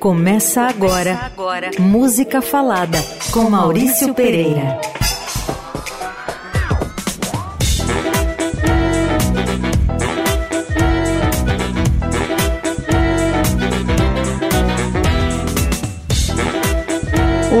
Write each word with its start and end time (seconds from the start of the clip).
Começa 0.00 0.62
agora, 0.62 1.14
Começa 1.14 1.26
agora. 1.26 1.70
Música 1.78 2.40
Falada 2.40 2.98
com 3.32 3.50
Maurício 3.50 4.14
Pereira. 4.14 4.80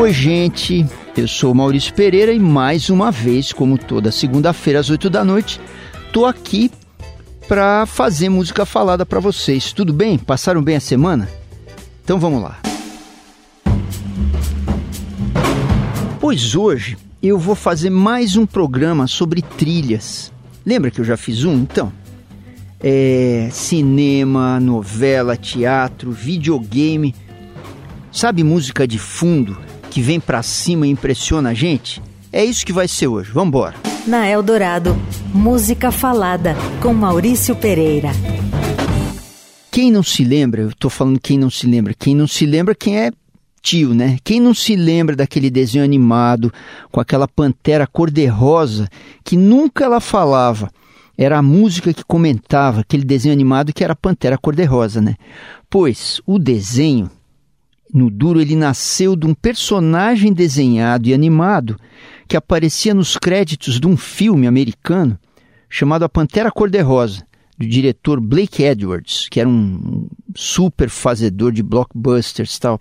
Oi, 0.00 0.12
gente. 0.12 0.86
Eu 1.16 1.28
sou 1.28 1.54
Maurício 1.54 1.92
Pereira 1.92 2.32
e 2.32 2.38
mais 2.38 2.88
uma 2.88 3.10
vez, 3.10 3.52
como 3.52 3.76
toda 3.76 4.10
segunda-feira 4.10 4.80
às 4.80 4.88
8 4.88 5.10
da 5.10 5.22
noite, 5.22 5.60
tô 6.12 6.24
aqui 6.24 6.70
para 7.46 7.84
fazer 7.84 8.28
música 8.28 8.64
falada 8.64 9.04
para 9.04 9.20
vocês. 9.20 9.72
Tudo 9.72 9.92
bem? 9.92 10.16
Passaram 10.16 10.62
bem 10.62 10.76
a 10.76 10.80
semana? 10.80 11.28
Então 12.10 12.18
vamos 12.18 12.42
lá. 12.42 12.58
Pois 16.18 16.56
hoje 16.56 16.98
eu 17.22 17.38
vou 17.38 17.54
fazer 17.54 17.88
mais 17.88 18.34
um 18.34 18.44
programa 18.44 19.06
sobre 19.06 19.40
trilhas. 19.42 20.32
Lembra 20.66 20.90
que 20.90 21.00
eu 21.00 21.04
já 21.04 21.16
fiz 21.16 21.44
um? 21.44 21.54
Então, 21.54 21.92
é 22.82 23.48
cinema, 23.52 24.58
novela, 24.58 25.36
teatro, 25.36 26.10
videogame. 26.10 27.14
Sabe 28.10 28.42
música 28.42 28.88
de 28.88 28.98
fundo 28.98 29.56
que 29.88 30.02
vem 30.02 30.18
pra 30.18 30.42
cima 30.42 30.88
e 30.88 30.90
impressiona 30.90 31.50
a 31.50 31.54
gente? 31.54 32.02
É 32.32 32.44
isso 32.44 32.66
que 32.66 32.72
vai 32.72 32.88
ser 32.88 33.06
hoje. 33.06 33.30
Vamos 33.30 33.50
embora. 33.50 33.76
Na 34.04 34.26
Eldorado, 34.26 34.96
música 35.32 35.92
falada 35.92 36.56
com 36.82 36.92
Maurício 36.92 37.54
Pereira. 37.54 38.10
Quem 39.70 39.92
não 39.92 40.02
se 40.02 40.24
lembra, 40.24 40.62
eu 40.62 40.68
estou 40.70 40.90
falando 40.90 41.20
quem 41.20 41.38
não 41.38 41.48
se 41.48 41.64
lembra, 41.64 41.94
quem 41.94 42.12
não 42.12 42.26
se 42.26 42.44
lembra 42.44 42.74
quem 42.74 42.98
é 42.98 43.12
tio, 43.62 43.94
né? 43.94 44.18
Quem 44.24 44.40
não 44.40 44.52
se 44.52 44.74
lembra 44.74 45.14
daquele 45.14 45.48
desenho 45.48 45.84
animado 45.84 46.52
com 46.90 47.00
aquela 47.00 47.28
pantera 47.28 47.86
cor-de-rosa 47.86 48.88
que 49.22 49.36
nunca 49.36 49.84
ela 49.84 50.00
falava, 50.00 50.72
era 51.16 51.38
a 51.38 51.42
música 51.42 51.94
que 51.94 52.02
comentava 52.02 52.80
aquele 52.80 53.04
desenho 53.04 53.32
animado 53.32 53.72
que 53.72 53.84
era 53.84 53.92
a 53.92 53.96
pantera 53.96 54.36
cor-de-rosa, 54.36 55.00
né? 55.00 55.14
Pois 55.68 56.20
o 56.26 56.36
desenho 56.36 57.08
no 57.94 58.10
duro 58.10 58.40
ele 58.40 58.56
nasceu 58.56 59.14
de 59.14 59.24
um 59.24 59.34
personagem 59.34 60.32
desenhado 60.32 61.08
e 61.08 61.14
animado 61.14 61.76
que 62.26 62.36
aparecia 62.36 62.92
nos 62.92 63.16
créditos 63.16 63.78
de 63.78 63.86
um 63.86 63.96
filme 63.96 64.48
americano 64.48 65.16
chamado 65.68 66.04
A 66.04 66.08
Pantera 66.08 66.50
Cor-de-Rosa 66.50 67.29
do 67.60 67.66
diretor 67.68 68.18
Blake 68.18 68.62
Edwards, 68.62 69.28
que 69.28 69.38
era 69.38 69.46
um 69.46 70.08
super 70.34 70.88
fazedor 70.88 71.52
de 71.52 71.62
blockbusters 71.62 72.56
e 72.56 72.60
tal. 72.60 72.80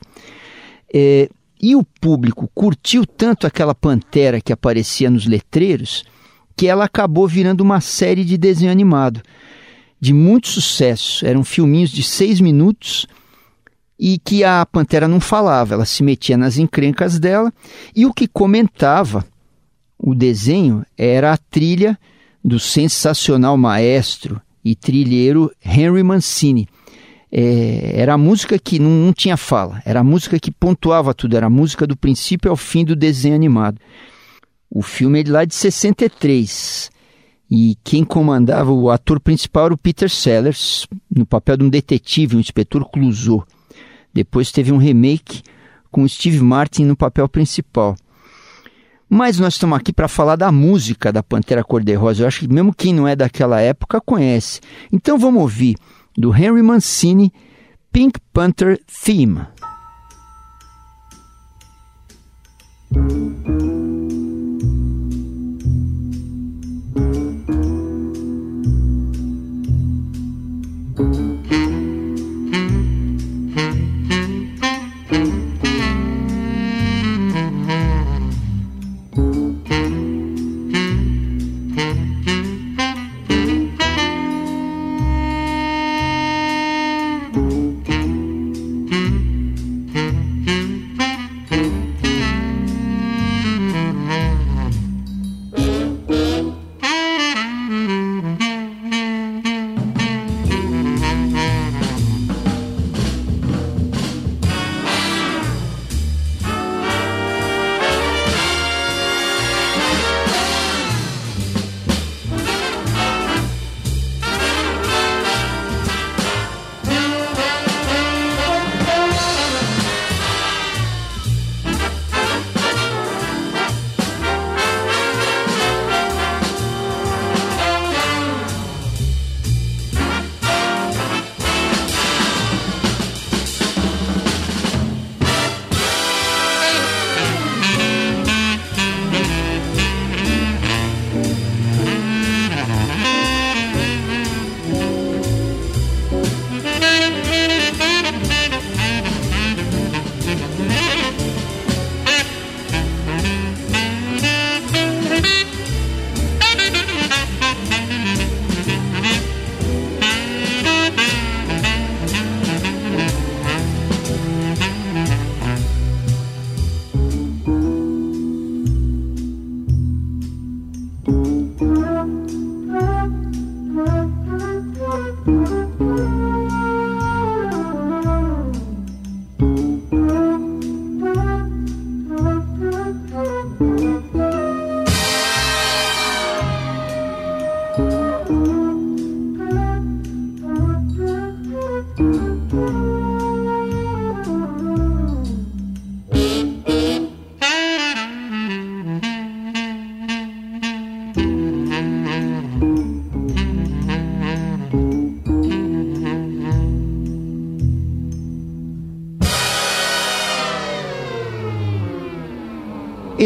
É, 0.94 1.30
e 1.62 1.76
o 1.76 1.84
público 1.84 2.50
curtiu 2.56 3.06
tanto 3.06 3.46
aquela 3.46 3.76
pantera 3.76 4.40
que 4.40 4.54
aparecia 4.54 5.10
nos 5.10 5.26
letreiros 5.26 6.06
que 6.56 6.68
ela 6.68 6.86
acabou 6.86 7.28
virando 7.28 7.60
uma 7.60 7.82
série 7.82 8.24
de 8.24 8.38
desenho 8.38 8.72
animado 8.72 9.22
de 10.00 10.14
muito 10.14 10.48
sucesso. 10.48 11.26
Eram 11.26 11.44
filminhos 11.44 11.90
de 11.90 12.02
seis 12.02 12.40
minutos 12.40 13.06
e 14.00 14.18
que 14.18 14.46
a 14.46 14.66
pantera 14.66 15.10
não 15.10 15.20
falava, 15.20 15.74
ela 15.74 15.86
se 15.86 16.04
metia 16.04 16.38
nas 16.38 16.58
encrencas 16.58 17.20
dela 17.20 17.52
e 17.94 18.06
o 18.06 18.14
que 18.14 18.30
comentava 18.30 19.26
o 19.98 20.16
desenho 20.16 20.86
era 20.98 21.34
a 21.34 21.38
trilha 21.38 22.00
do 22.42 22.58
sensacional 22.58 23.58
maestro 23.58 24.42
e 24.64 24.76
trilheiro 24.76 25.52
Henry 25.64 26.04
Mancini. 26.04 26.68
É, 27.32 27.94
era 27.96 28.14
a 28.14 28.18
música 28.18 28.58
que 28.58 28.80
não, 28.80 28.90
não, 28.90 29.14
tinha 29.14 29.38
fala, 29.38 29.82
era 29.86 30.00
a 30.00 30.04
música 30.04 30.40
que 30.40 30.52
pontuava 30.52 31.14
tudo, 31.14 31.38
era 31.38 31.46
a 31.46 31.50
música 31.50 31.86
do 31.86 31.96
princípio 31.96 32.50
ao 32.50 32.58
fim 32.58 32.84
do 32.84 32.96
desenho 32.96 33.36
animado. 33.36 33.80
O 34.70 34.82
filme 34.82 35.20
é 35.20 35.24
de 35.24 35.32
lá 35.32 35.46
de 35.46 35.54
63 35.54 36.90
e 37.50 37.78
quem 37.84 38.04
comandava 38.04 38.72
o 38.72 38.90
ator 38.90 39.20
principal 39.20 39.66
era 39.66 39.74
o 39.74 39.78
Peter 39.78 40.10
Sellers, 40.10 40.88
no 41.16 41.26
papel 41.26 41.58
de 41.58 41.64
um 41.64 41.70
detetive, 41.70 42.36
um 42.36 42.40
inspetor 42.40 42.88
Clouseau. 42.90 43.46
Depois 44.14 44.52
teve 44.52 44.72
um 44.72 44.78
remake 44.78 45.42
com 45.92 46.08
Steve 46.08 46.42
Martin 46.42 46.86
no 46.86 46.96
papel 46.96 47.28
principal. 47.28 47.96
Mas 49.10 49.40
nós 49.40 49.56
estamos 49.56 49.78
aqui 49.78 49.92
para 49.92 50.08
falar 50.08 50.36
da 50.36 50.52
música 50.52 51.12
da 51.12 51.24
Pantera 51.24 51.64
Cor-de-Rosa. 51.64 52.24
Eu 52.24 52.28
acho 52.28 52.42
que 52.42 52.48
mesmo 52.48 52.74
quem 52.74 52.94
não 52.94 53.08
é 53.08 53.16
daquela 53.16 53.60
época 53.60 54.00
conhece. 54.00 54.62
Então 54.92 55.18
vamos 55.18 55.42
ouvir 55.42 55.76
do 56.16 56.36
Henry 56.36 56.62
Mancini 56.62 57.34
Pink 57.92 58.20
Panther 58.32 58.80
Theme. 59.04 59.42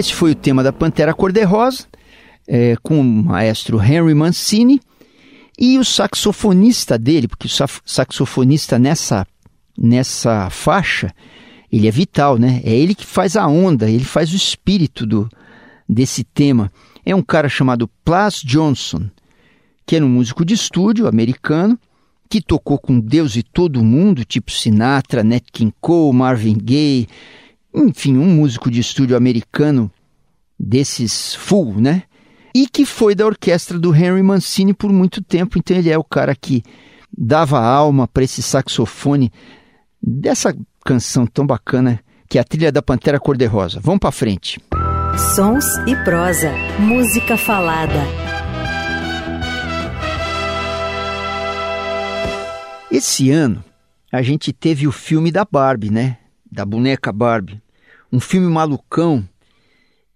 Esse 0.03 0.13
foi 0.13 0.31
o 0.31 0.35
tema 0.35 0.61
da 0.61 0.73
Pantera 0.73 1.13
Cor-de-Rosa, 1.13 1.85
é, 2.45 2.75
com 2.83 2.99
o 2.99 3.03
maestro 3.05 3.81
Henry 3.81 4.13
Mancini 4.13 4.81
e 5.57 5.79
o 5.79 5.85
saxofonista 5.85 6.97
dele, 6.97 7.25
porque 7.25 7.47
o 7.47 7.67
saxofonista 7.85 8.77
nessa, 8.77 9.25
nessa 9.77 10.49
faixa, 10.49 11.09
ele 11.71 11.87
é 11.87 11.91
vital, 11.91 12.37
né? 12.37 12.61
É 12.65 12.75
ele 12.75 12.93
que 12.93 13.05
faz 13.05 13.37
a 13.37 13.47
onda, 13.47 13.89
ele 13.89 14.03
faz 14.03 14.33
o 14.33 14.35
espírito 14.35 15.05
do, 15.05 15.29
desse 15.87 16.25
tema. 16.25 16.69
É 17.05 17.15
um 17.15 17.23
cara 17.23 17.47
chamado 17.47 17.89
Plas 18.03 18.41
Johnson, 18.43 19.09
que 19.85 19.95
era 19.95 20.05
um 20.05 20.09
músico 20.09 20.43
de 20.43 20.53
estúdio 20.53 21.07
americano, 21.07 21.79
que 22.29 22.41
tocou 22.41 22.77
com 22.77 22.99
Deus 22.99 23.37
e 23.37 23.41
todo 23.41 23.81
mundo, 23.81 24.25
tipo 24.25 24.51
Sinatra, 24.51 25.23
Nat 25.23 25.45
King 25.49 25.73
Cole, 25.79 26.13
Marvin 26.13 26.57
Gaye, 26.61 27.07
enfim, 27.73 28.17
um 28.17 28.35
músico 28.35 28.69
de 28.69 28.79
estúdio 28.79 29.17
americano 29.17 29.91
desses 30.59 31.33
full, 31.35 31.79
né? 31.79 32.03
E 32.53 32.67
que 32.67 32.85
foi 32.85 33.15
da 33.15 33.25
orquestra 33.25 33.79
do 33.79 33.95
Henry 33.95 34.21
Mancini 34.21 34.73
por 34.73 34.91
muito 34.91 35.23
tempo, 35.23 35.57
então 35.57 35.75
ele 35.75 35.89
é 35.89 35.97
o 35.97 36.03
cara 36.03 36.35
que 36.35 36.63
dava 37.15 37.59
alma 37.59 38.07
para 38.07 38.23
esse 38.23 38.43
saxofone 38.43 39.31
dessa 40.01 40.55
canção 40.85 41.25
tão 41.25 41.47
bacana 41.47 41.99
que 42.29 42.37
é 42.37 42.41
a 42.41 42.43
trilha 42.43 42.71
da 42.71 42.81
Pantera 42.81 43.19
Cor-de-Rosa. 43.19 43.79
Vamos 43.79 43.99
para 43.99 44.11
frente. 44.11 44.59
Sons 45.35 45.65
e 45.87 45.95
prosa, 46.03 46.51
música 46.79 47.37
falada. 47.37 48.01
Esse 52.91 53.31
ano 53.31 53.63
a 54.11 54.21
gente 54.21 54.53
teve 54.53 54.87
o 54.87 54.91
filme 54.91 55.31
da 55.31 55.43
Barbie, 55.43 55.89
né? 55.89 56.17
Da 56.51 56.63
boneca 56.63 57.11
Barbie. 57.11 57.62
Um 58.13 58.19
filme 58.19 58.47
malucão 58.47 59.27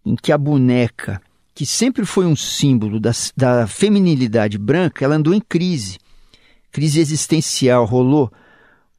em 0.06 0.16
que 0.16 0.32
a 0.32 0.38
boneca, 0.38 1.20
que 1.56 1.66
sempre 1.66 2.06
foi 2.06 2.28
um 2.28 2.36
símbolo 2.36 3.00
da, 3.00 3.10
da 3.36 3.66
feminilidade 3.66 4.56
branca, 4.60 5.04
ela 5.04 5.16
andou 5.16 5.34
em 5.34 5.42
crise. 5.42 5.98
Crise 6.72 7.00
existencial, 7.00 7.86
rolou 7.86 8.32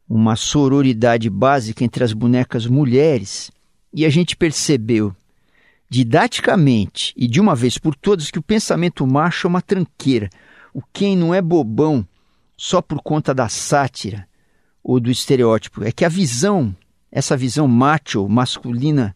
uma 0.09 0.35
sororidade 0.35 1.31
básica 1.31 1.85
entre 1.85 2.03
as 2.03 2.13
bonecas 2.13 2.67
mulheres 2.67 3.53
e 3.95 4.05
a 4.05 4.11
gente 4.11 4.37
percebeu 4.37 5.15
didaticamente 5.89 7.15
e 7.17 7.29
de 7.29 7.41
uma 7.41 7.55
vez 7.55 7.79
por 7.79 7.95
todas 7.95 8.33
que 8.33 8.39
o 8.41 8.43
pensamento 8.43 9.07
macho 9.07 9.47
é 9.47 9.49
uma 9.49 9.63
tranqueira. 9.63 10.29
O 10.75 10.83
quem 10.93 11.17
não 11.17 11.33
é 11.33 11.41
bobão 11.41 12.05
só 12.57 12.83
por 12.83 13.01
conta 13.01 13.33
da 13.33 13.49
sátira 13.49 14.27
ou 14.83 14.99
do 14.99 15.09
estereótipo. 15.09 15.85
É 15.85 15.93
que 15.93 16.05
a 16.05 16.09
visão, 16.09 16.75
essa 17.11 17.37
visão 17.37 17.67
macho, 17.67 18.29
masculina, 18.29 19.15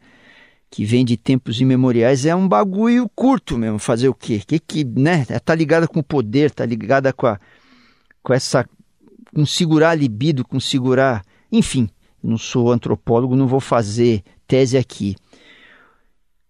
que 0.70 0.84
vem 0.84 1.04
de 1.04 1.16
tempos 1.16 1.60
imemoriais, 1.60 2.24
é 2.24 2.34
um 2.34 2.48
bagulho 2.48 3.08
curto 3.14 3.58
mesmo. 3.58 3.78
Fazer 3.78 4.08
o 4.08 4.14
quê? 4.14 4.40
Que, 4.46 4.58
que 4.58 4.84
né? 4.84 5.24
Tá 5.44 5.54
ligada 5.54 5.86
com 5.86 6.00
o 6.00 6.04
poder, 6.04 6.50
tá 6.50 6.64
ligada 6.64 7.12
com, 7.12 7.26
a, 7.26 7.38
com 8.22 8.32
essa. 8.32 8.66
com 9.34 9.44
segurar 9.44 9.90
a 9.90 9.94
libido, 9.94 10.44
com 10.44 10.58
segurar. 10.58 11.22
Enfim, 11.50 11.90
não 12.22 12.38
sou 12.38 12.72
antropólogo, 12.72 13.36
não 13.36 13.46
vou 13.46 13.60
fazer 13.60 14.22
tese 14.46 14.78
aqui. 14.78 15.14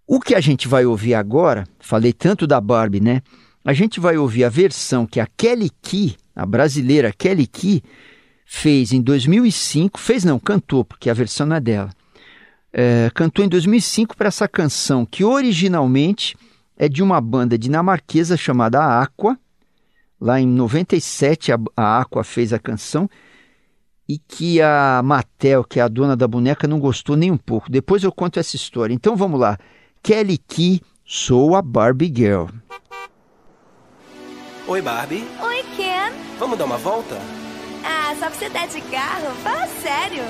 O 0.07 0.21
que 0.21 0.35
a 0.35 0.41
gente 0.41 0.69
vai 0.69 0.85
ouvir 0.85 1.15
agora, 1.15 1.67
falei 1.81 2.13
tanto 2.13 2.47
da 2.47 2.61
Barbie, 2.61 3.01
né? 3.01 3.23
A 3.65 3.73
gente 3.73 3.99
vai 3.99 4.17
ouvir 4.17 4.45
a 4.45 4.49
versão 4.49 5.07
que 5.07 5.19
a 5.19 5.27
Kelly 5.27 5.71
Key 5.81 6.17
a 6.35 6.47
brasileira 6.47 7.13
Kelly 7.13 7.47
Key, 7.47 7.83
fez 8.53 8.93
em 8.93 9.01
2005, 9.01 9.99
fez 9.99 10.25
não, 10.25 10.39
cantou, 10.39 10.85
porque 10.85 11.09
a 11.09 11.15
versão 11.15 11.47
não 11.47 11.57
é 11.57 11.61
dela, 11.61 11.91
é, 12.71 13.11
cantou 13.15 13.43
em 13.43 13.49
2005 13.49 14.15
para 14.15 14.29
essa 14.29 14.47
canção 14.47 15.07
que 15.07 15.25
originalmente 15.25 16.37
é 16.77 16.87
de 16.87 17.03
uma 17.03 17.19
banda 17.19 17.57
dinamarquesa 17.57 18.37
chamada 18.37 19.01
Aqua. 19.01 19.39
Lá 20.21 20.39
em 20.39 20.47
97 20.47 21.51
a, 21.51 21.59
a 21.75 22.01
Aqua 22.03 22.23
fez 22.23 22.53
a 22.53 22.59
canção 22.59 23.09
e 24.07 24.19
que 24.19 24.61
a 24.61 25.01
Mattel, 25.03 25.65
que 25.65 25.81
é 25.81 25.83
a 25.83 25.89
dona 25.89 26.15
da 26.15 26.29
boneca, 26.29 26.69
não 26.69 26.79
gostou 26.79 27.17
nem 27.17 27.31
um 27.31 27.39
pouco. 27.39 27.71
Depois 27.71 28.05
eu 28.05 28.13
conto 28.13 28.39
essa 28.39 28.55
história. 28.55 28.93
Então 28.93 29.17
vamos 29.17 29.41
lá. 29.41 29.59
Kelly 30.03 30.37
Key, 30.37 30.83
sou 31.05 31.57
a 31.57 31.63
Barbie 31.63 32.13
Girl. 32.15 32.47
Oi, 34.69 34.83
Barbie. 34.83 35.25
Oi, 35.41 35.65
Ken. 35.77 36.13
Vamos 36.39 36.59
dar 36.59 36.67
uma 36.67 36.79
volta? 36.79 37.42
Ah, 37.85 38.15
só 38.19 38.27
pra 38.27 38.39
você 38.39 38.49
dar 38.49 38.69
de 38.69 38.81
carro? 38.83 39.35
Fala 39.43 39.69
sério. 39.83 40.25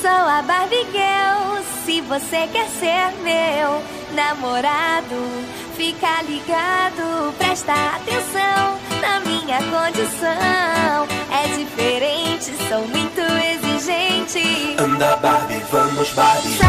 Sou 0.00 0.10
a 0.10 0.42
Barbie 0.42 0.86
Girl, 0.92 1.62
se 1.84 2.00
você 2.00 2.48
quer 2.50 2.66
ser 2.68 3.12
meu 3.22 3.82
namorado, 4.14 5.16
fica 5.76 6.22
ligado, 6.22 7.34
presta 7.36 7.72
atenção 7.96 8.78
na 9.02 9.20
minha 9.20 9.58
condição. 9.58 11.06
É 11.30 11.48
diferente, 11.54 12.52
sou 12.66 12.88
muito 12.88 13.20
exigente. 13.20 14.76
Anda, 14.78 15.16
Barbie, 15.16 15.62
vamos, 15.70 16.10
Barbie. 16.12 16.59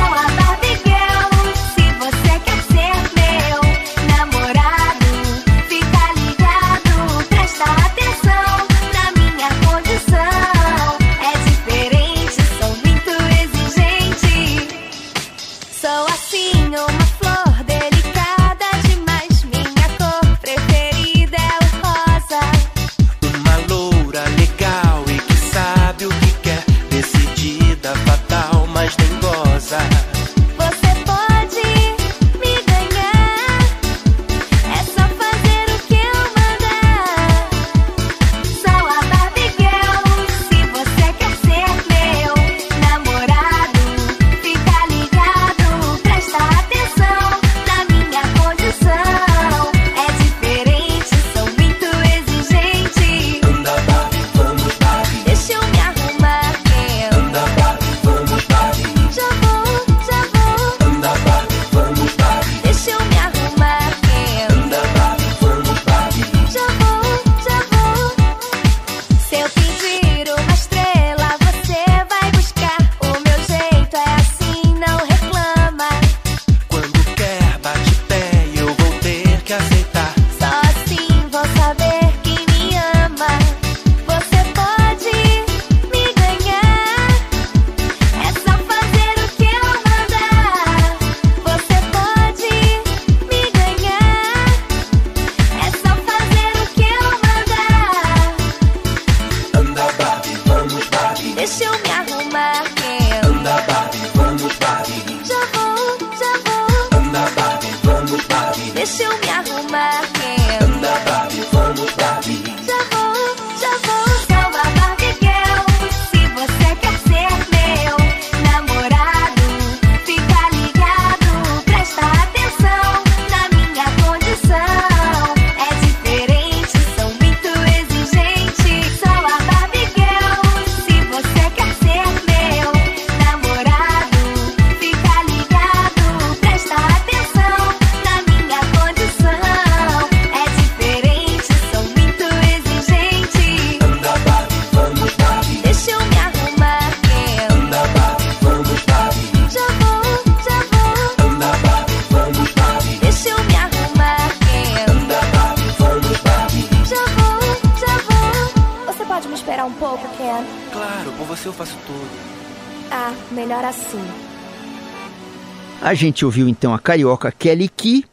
Gente 166.01 166.25
ouviu 166.25 166.49
então 166.49 166.73
a 166.73 166.79
carioca 166.79 167.31
Kelly 167.31 167.69
Key 167.69 168.03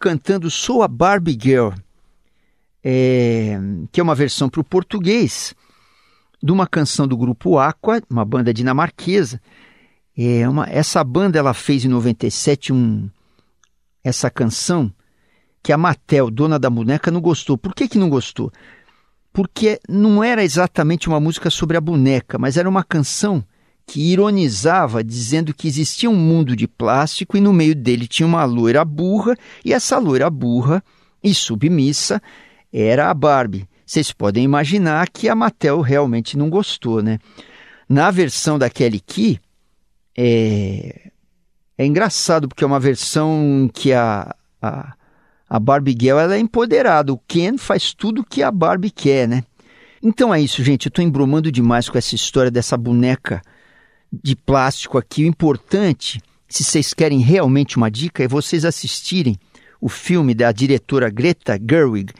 cantando 0.00 0.50
Sou 0.50 0.82
a 0.82 0.88
Barbie 0.88 1.38
Girl, 1.40 1.70
é, 2.82 3.56
que 3.92 4.00
é 4.00 4.02
uma 4.02 4.16
versão 4.16 4.48
para 4.48 4.60
o 4.60 4.64
português 4.64 5.54
de 6.42 6.50
uma 6.50 6.66
canção 6.66 7.06
do 7.06 7.16
grupo 7.16 7.56
Aqua, 7.56 8.02
uma 8.10 8.24
banda 8.24 8.52
dinamarquesa. 8.52 9.40
É 10.18 10.48
uma, 10.48 10.68
essa 10.68 11.04
banda 11.04 11.38
ela 11.38 11.54
fez 11.54 11.84
em 11.84 11.88
97 11.88 12.72
um, 12.72 13.08
essa 14.02 14.28
canção 14.28 14.92
que 15.62 15.72
a 15.72 15.78
Mattel, 15.78 16.32
dona 16.32 16.58
da 16.58 16.68
boneca, 16.68 17.12
não 17.12 17.20
gostou. 17.20 17.56
Por 17.56 17.76
que, 17.76 17.86
que 17.86 17.98
não 17.98 18.10
gostou? 18.10 18.52
Porque 19.32 19.80
não 19.88 20.22
era 20.22 20.42
exatamente 20.42 21.08
uma 21.08 21.20
música 21.20 21.48
sobre 21.48 21.76
a 21.76 21.80
boneca, 21.80 22.38
mas 22.38 22.56
era 22.56 22.68
uma 22.68 22.82
canção 22.82 23.44
que 23.86 24.00
ironizava 24.00 25.04
dizendo 25.04 25.54
que 25.54 25.68
existia 25.68 26.10
um 26.10 26.16
mundo 26.16 26.56
de 26.56 26.66
plástico 26.66 27.36
e 27.36 27.40
no 27.40 27.52
meio 27.52 27.74
dele 27.74 28.08
tinha 28.08 28.26
uma 28.26 28.44
loira 28.44 28.84
burra, 28.84 29.36
e 29.64 29.72
essa 29.72 29.98
loira 29.98 30.28
burra 30.28 30.82
e 31.22 31.32
submissa 31.32 32.20
era 32.72 33.08
a 33.08 33.14
Barbie. 33.14 33.68
Vocês 33.86 34.12
podem 34.12 34.42
imaginar 34.42 35.08
que 35.08 35.28
a 35.28 35.34
Mattel 35.34 35.80
realmente 35.80 36.36
não 36.36 36.50
gostou, 36.50 37.00
né? 37.00 37.18
Na 37.88 38.10
versão 38.10 38.58
da 38.58 38.68
Kelly 38.68 38.98
Key, 38.98 39.38
é, 40.18 41.10
é 41.78 41.86
engraçado 41.86 42.48
porque 42.48 42.64
é 42.64 42.66
uma 42.66 42.80
versão 42.80 43.70
que 43.72 43.92
a, 43.92 44.34
a, 44.60 44.94
a 45.48 45.60
Barbie 45.60 45.96
Girl 45.98 46.18
ela 46.18 46.34
é 46.34 46.40
empoderada. 46.40 47.12
O 47.12 47.18
Ken 47.28 47.56
faz 47.56 47.94
tudo 47.94 48.24
que 48.24 48.42
a 48.42 48.50
Barbie 48.50 48.90
quer, 48.90 49.28
né? 49.28 49.44
Então 50.02 50.34
é 50.34 50.40
isso, 50.40 50.64
gente. 50.64 50.86
Eu 50.86 50.88
estou 50.88 51.04
embromando 51.04 51.52
demais 51.52 51.88
com 51.88 51.96
essa 51.96 52.16
história 52.16 52.50
dessa 52.50 52.76
boneca 52.76 53.40
de 54.22 54.36
plástico 54.36 54.98
aqui. 54.98 55.24
O 55.24 55.28
importante, 55.28 56.20
se 56.48 56.64
vocês 56.64 56.94
querem 56.94 57.20
realmente 57.20 57.76
uma 57.76 57.90
dica, 57.90 58.22
é 58.22 58.28
vocês 58.28 58.64
assistirem 58.64 59.38
o 59.80 59.88
filme 59.88 60.34
da 60.34 60.50
diretora 60.52 61.10
Greta 61.10 61.58
Gerwig, 61.58 62.12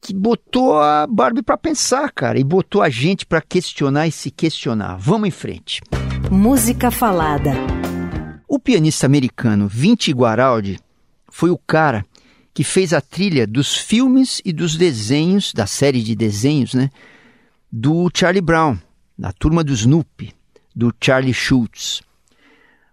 que 0.00 0.14
botou 0.14 0.78
a 0.78 1.06
Barbie 1.06 1.42
para 1.42 1.58
pensar, 1.58 2.10
cara, 2.10 2.38
e 2.38 2.44
botou 2.44 2.82
a 2.82 2.88
gente 2.88 3.26
para 3.26 3.40
questionar 3.40 4.06
e 4.06 4.12
se 4.12 4.30
questionar. 4.30 4.96
Vamos 4.96 5.28
em 5.28 5.30
frente. 5.30 5.80
Música 6.30 6.90
falada. 6.90 7.52
O 8.48 8.58
pianista 8.58 9.06
americano 9.06 9.68
Vinci 9.68 10.12
Guaraldi 10.12 10.78
foi 11.30 11.50
o 11.50 11.58
cara 11.58 12.04
que 12.52 12.64
fez 12.64 12.92
a 12.92 13.00
trilha 13.00 13.46
dos 13.46 13.76
filmes 13.76 14.40
e 14.44 14.52
dos 14.52 14.76
desenhos, 14.76 15.52
da 15.52 15.66
série 15.66 16.02
de 16.02 16.16
desenhos, 16.16 16.74
né, 16.74 16.90
do 17.70 18.10
Charlie 18.12 18.40
Brown, 18.40 18.76
da 19.16 19.32
turma 19.32 19.62
do 19.62 19.72
Snoopy, 19.72 20.32
do 20.74 20.94
Charlie 21.00 21.34
Schultz. 21.34 22.02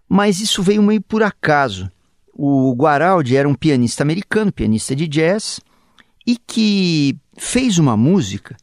Mas 0.08 0.40
isso 0.40 0.62
veio 0.62 0.82
meio 0.82 1.02
por 1.02 1.22
acaso. 1.22 1.90
O 2.32 2.74
Guaraldi 2.74 3.36
era 3.36 3.48
um 3.48 3.54
pianista 3.54 4.02
americano, 4.02 4.52
pianista 4.52 4.94
de 4.94 5.06
jazz, 5.06 5.60
e 6.26 6.36
que 6.36 7.16
fez 7.36 7.78
uma 7.78 7.96
música 7.96 8.56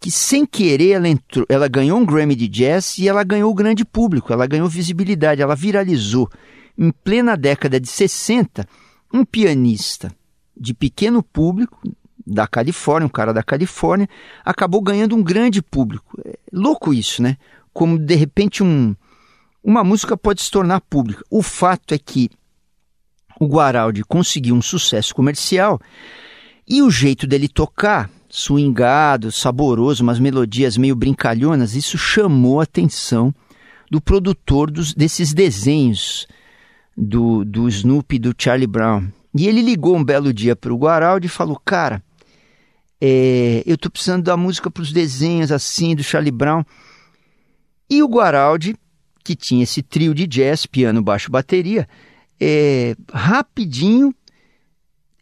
que 0.00 0.10
sem 0.10 0.46
querer 0.46 0.92
ela, 0.92 1.08
entrou, 1.08 1.44
ela 1.48 1.68
ganhou 1.68 1.98
um 1.98 2.06
Grammy 2.06 2.34
de 2.34 2.48
Jazz 2.48 2.96
e 2.96 3.06
ela 3.06 3.22
ganhou 3.22 3.50
o 3.50 3.54
grande 3.54 3.84
público, 3.84 4.32
ela 4.32 4.46
ganhou 4.46 4.66
visibilidade, 4.66 5.42
ela 5.42 5.54
viralizou. 5.54 6.30
Em 6.76 6.90
plena 6.90 7.36
década 7.36 7.78
de 7.78 7.86
60, 7.86 8.66
um 9.12 9.24
pianista 9.24 10.10
de 10.56 10.72
pequeno 10.72 11.22
público 11.22 11.78
da 12.26 12.46
Califórnia, 12.46 13.06
um 13.06 13.10
cara 13.10 13.34
da 13.34 13.42
Califórnia, 13.42 14.08
acabou 14.42 14.80
ganhando 14.80 15.14
um 15.14 15.22
grande 15.22 15.60
público. 15.60 16.18
É 16.24 16.38
louco 16.50 16.94
isso, 16.94 17.22
né? 17.22 17.36
Como 17.72 17.98
de 17.98 18.14
repente 18.14 18.62
um, 18.62 18.94
uma 19.62 19.84
música 19.84 20.16
pode 20.16 20.42
se 20.42 20.50
tornar 20.50 20.80
pública. 20.80 21.22
O 21.30 21.42
fato 21.42 21.94
é 21.94 21.98
que 21.98 22.30
o 23.40 23.46
Guaraldi 23.46 24.04
conseguiu 24.04 24.54
um 24.54 24.62
sucesso 24.62 25.14
comercial 25.14 25.80
e 26.68 26.82
o 26.82 26.90
jeito 26.90 27.26
dele 27.26 27.48
tocar, 27.48 28.10
swingado, 28.28 29.32
saboroso, 29.32 30.02
umas 30.02 30.18
melodias 30.18 30.76
meio 30.76 30.94
brincalhonas, 30.94 31.74
isso 31.74 31.98
chamou 31.98 32.60
a 32.60 32.64
atenção 32.64 33.34
do 33.90 34.00
produtor 34.00 34.70
dos, 34.70 34.94
desses 34.94 35.34
desenhos 35.34 36.28
do, 36.96 37.44
do 37.44 37.68
Snoopy 37.68 38.16
e 38.16 38.18
do 38.18 38.34
Charlie 38.36 38.66
Brown. 38.66 39.08
E 39.34 39.48
ele 39.48 39.62
ligou 39.62 39.96
um 39.96 40.04
belo 40.04 40.32
dia 40.32 40.54
para 40.54 40.72
o 40.72 40.76
Guaraldi 40.76 41.26
e 41.26 41.30
falou: 41.30 41.60
Cara, 41.64 42.02
é, 43.00 43.62
eu 43.66 43.74
estou 43.74 43.90
precisando 43.90 44.22
da 44.22 44.36
música 44.36 44.70
para 44.70 44.82
os 44.82 44.92
desenhos 44.92 45.50
assim 45.50 45.94
do 45.94 46.04
Charlie 46.04 46.30
Brown. 46.30 46.64
E 47.90 48.02
o 48.02 48.08
Guaraldi, 48.08 48.76
que 49.24 49.34
tinha 49.34 49.64
esse 49.64 49.82
trio 49.82 50.14
de 50.14 50.26
jazz, 50.26 50.64
piano, 50.64 51.02
baixo, 51.02 51.30
bateria, 51.30 51.88
é, 52.40 52.94
rapidinho 53.12 54.14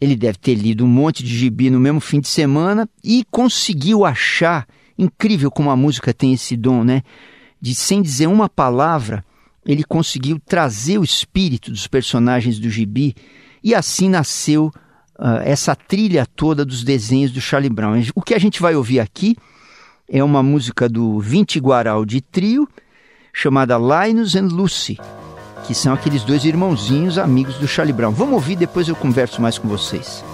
ele 0.00 0.14
deve 0.14 0.38
ter 0.38 0.54
lido 0.54 0.84
um 0.84 0.88
monte 0.88 1.24
de 1.24 1.36
gibi 1.36 1.70
no 1.70 1.80
mesmo 1.80 2.00
fim 2.00 2.20
de 2.20 2.28
semana 2.28 2.88
e 3.02 3.24
conseguiu 3.30 4.04
achar. 4.04 4.66
Incrível 4.96 5.50
como 5.50 5.70
a 5.70 5.76
música 5.76 6.12
tem 6.12 6.32
esse 6.32 6.56
dom, 6.56 6.84
né? 6.84 7.02
De 7.60 7.74
sem 7.74 8.02
dizer 8.02 8.26
uma 8.26 8.48
palavra, 8.48 9.24
ele 9.66 9.84
conseguiu 9.84 10.40
trazer 10.44 10.98
o 10.98 11.04
espírito 11.04 11.70
dos 11.70 11.86
personagens 11.86 12.58
do 12.58 12.70
gibi 12.70 13.14
e 13.62 13.74
assim 13.74 14.08
nasceu 14.08 14.72
uh, 15.18 15.40
essa 15.44 15.74
trilha 15.74 16.26
toda 16.26 16.64
dos 16.64 16.84
desenhos 16.84 17.32
do 17.32 17.40
Charlie 17.40 17.70
Brown. 17.70 18.00
O 18.14 18.22
que 18.22 18.34
a 18.34 18.38
gente 18.38 18.60
vai 18.60 18.74
ouvir 18.76 19.00
aqui 19.00 19.36
é 20.08 20.22
uma 20.24 20.42
música 20.42 20.88
do 20.88 21.20
Vinti 21.20 21.58
Guaral 21.58 22.04
de 22.04 22.20
Trio 22.20 22.68
chamada 23.32 23.76
Linus 23.76 24.34
and 24.34 24.48
Lucy 24.48 24.98
que 25.68 25.74
são 25.74 25.92
aqueles 25.92 26.24
dois 26.24 26.46
irmãozinhos 26.46 27.18
amigos 27.18 27.56
do 27.56 27.68
Charlie 27.68 27.92
Brown. 27.92 28.10
Vamos 28.10 28.32
ouvir, 28.32 28.56
depois 28.56 28.88
eu 28.88 28.96
converso 28.96 29.42
mais 29.42 29.58
com 29.58 29.68
vocês. 29.68 30.24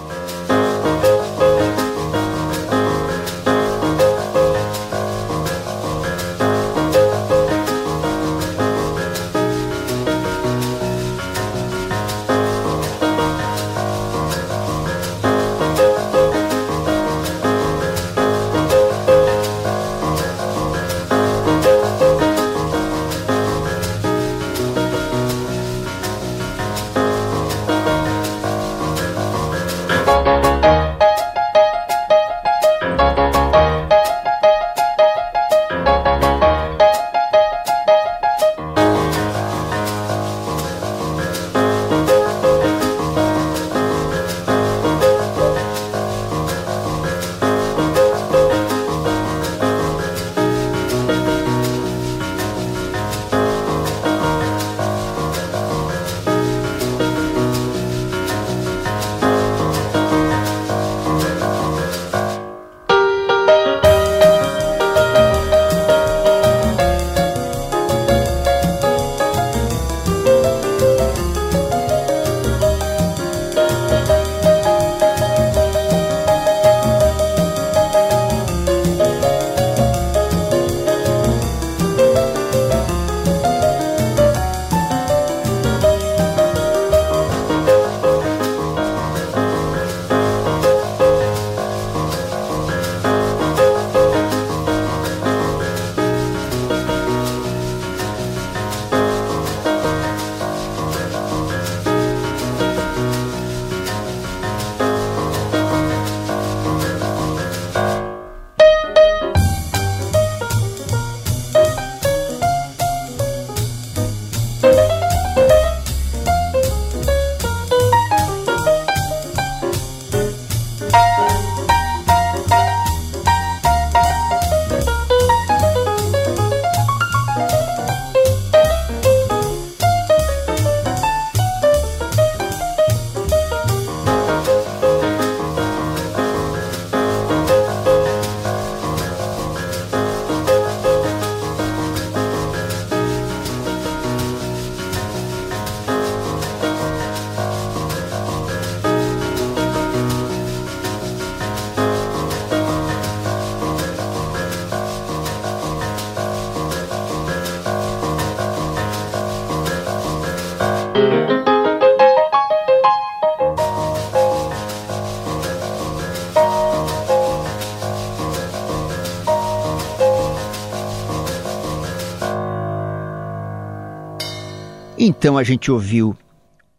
Então 175.07 175.37
a 175.37 175.43
gente 175.43 175.71
ouviu 175.71 176.17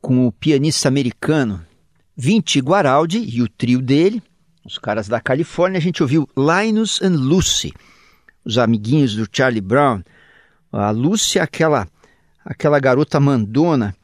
com 0.00 0.26
o 0.26 0.32
pianista 0.32 0.88
americano 0.88 1.64
Vinci 2.16 2.58
Guaraldi 2.58 3.18
e 3.18 3.40
o 3.40 3.48
trio 3.48 3.80
dele, 3.80 4.20
os 4.64 4.78
caras 4.78 5.06
da 5.06 5.20
Califórnia, 5.20 5.78
a 5.78 5.80
gente 5.80 6.02
ouviu 6.02 6.28
Linus 6.36 7.00
and 7.00 7.14
Lucy, 7.14 7.72
os 8.44 8.58
amiguinhos 8.58 9.14
do 9.14 9.28
Charlie 9.30 9.60
Brown. 9.60 10.02
A 10.72 10.90
Lucy, 10.90 11.38
aquela 11.38 11.86
aquela 12.44 12.80
garota 12.80 13.20
mandona, 13.20 13.94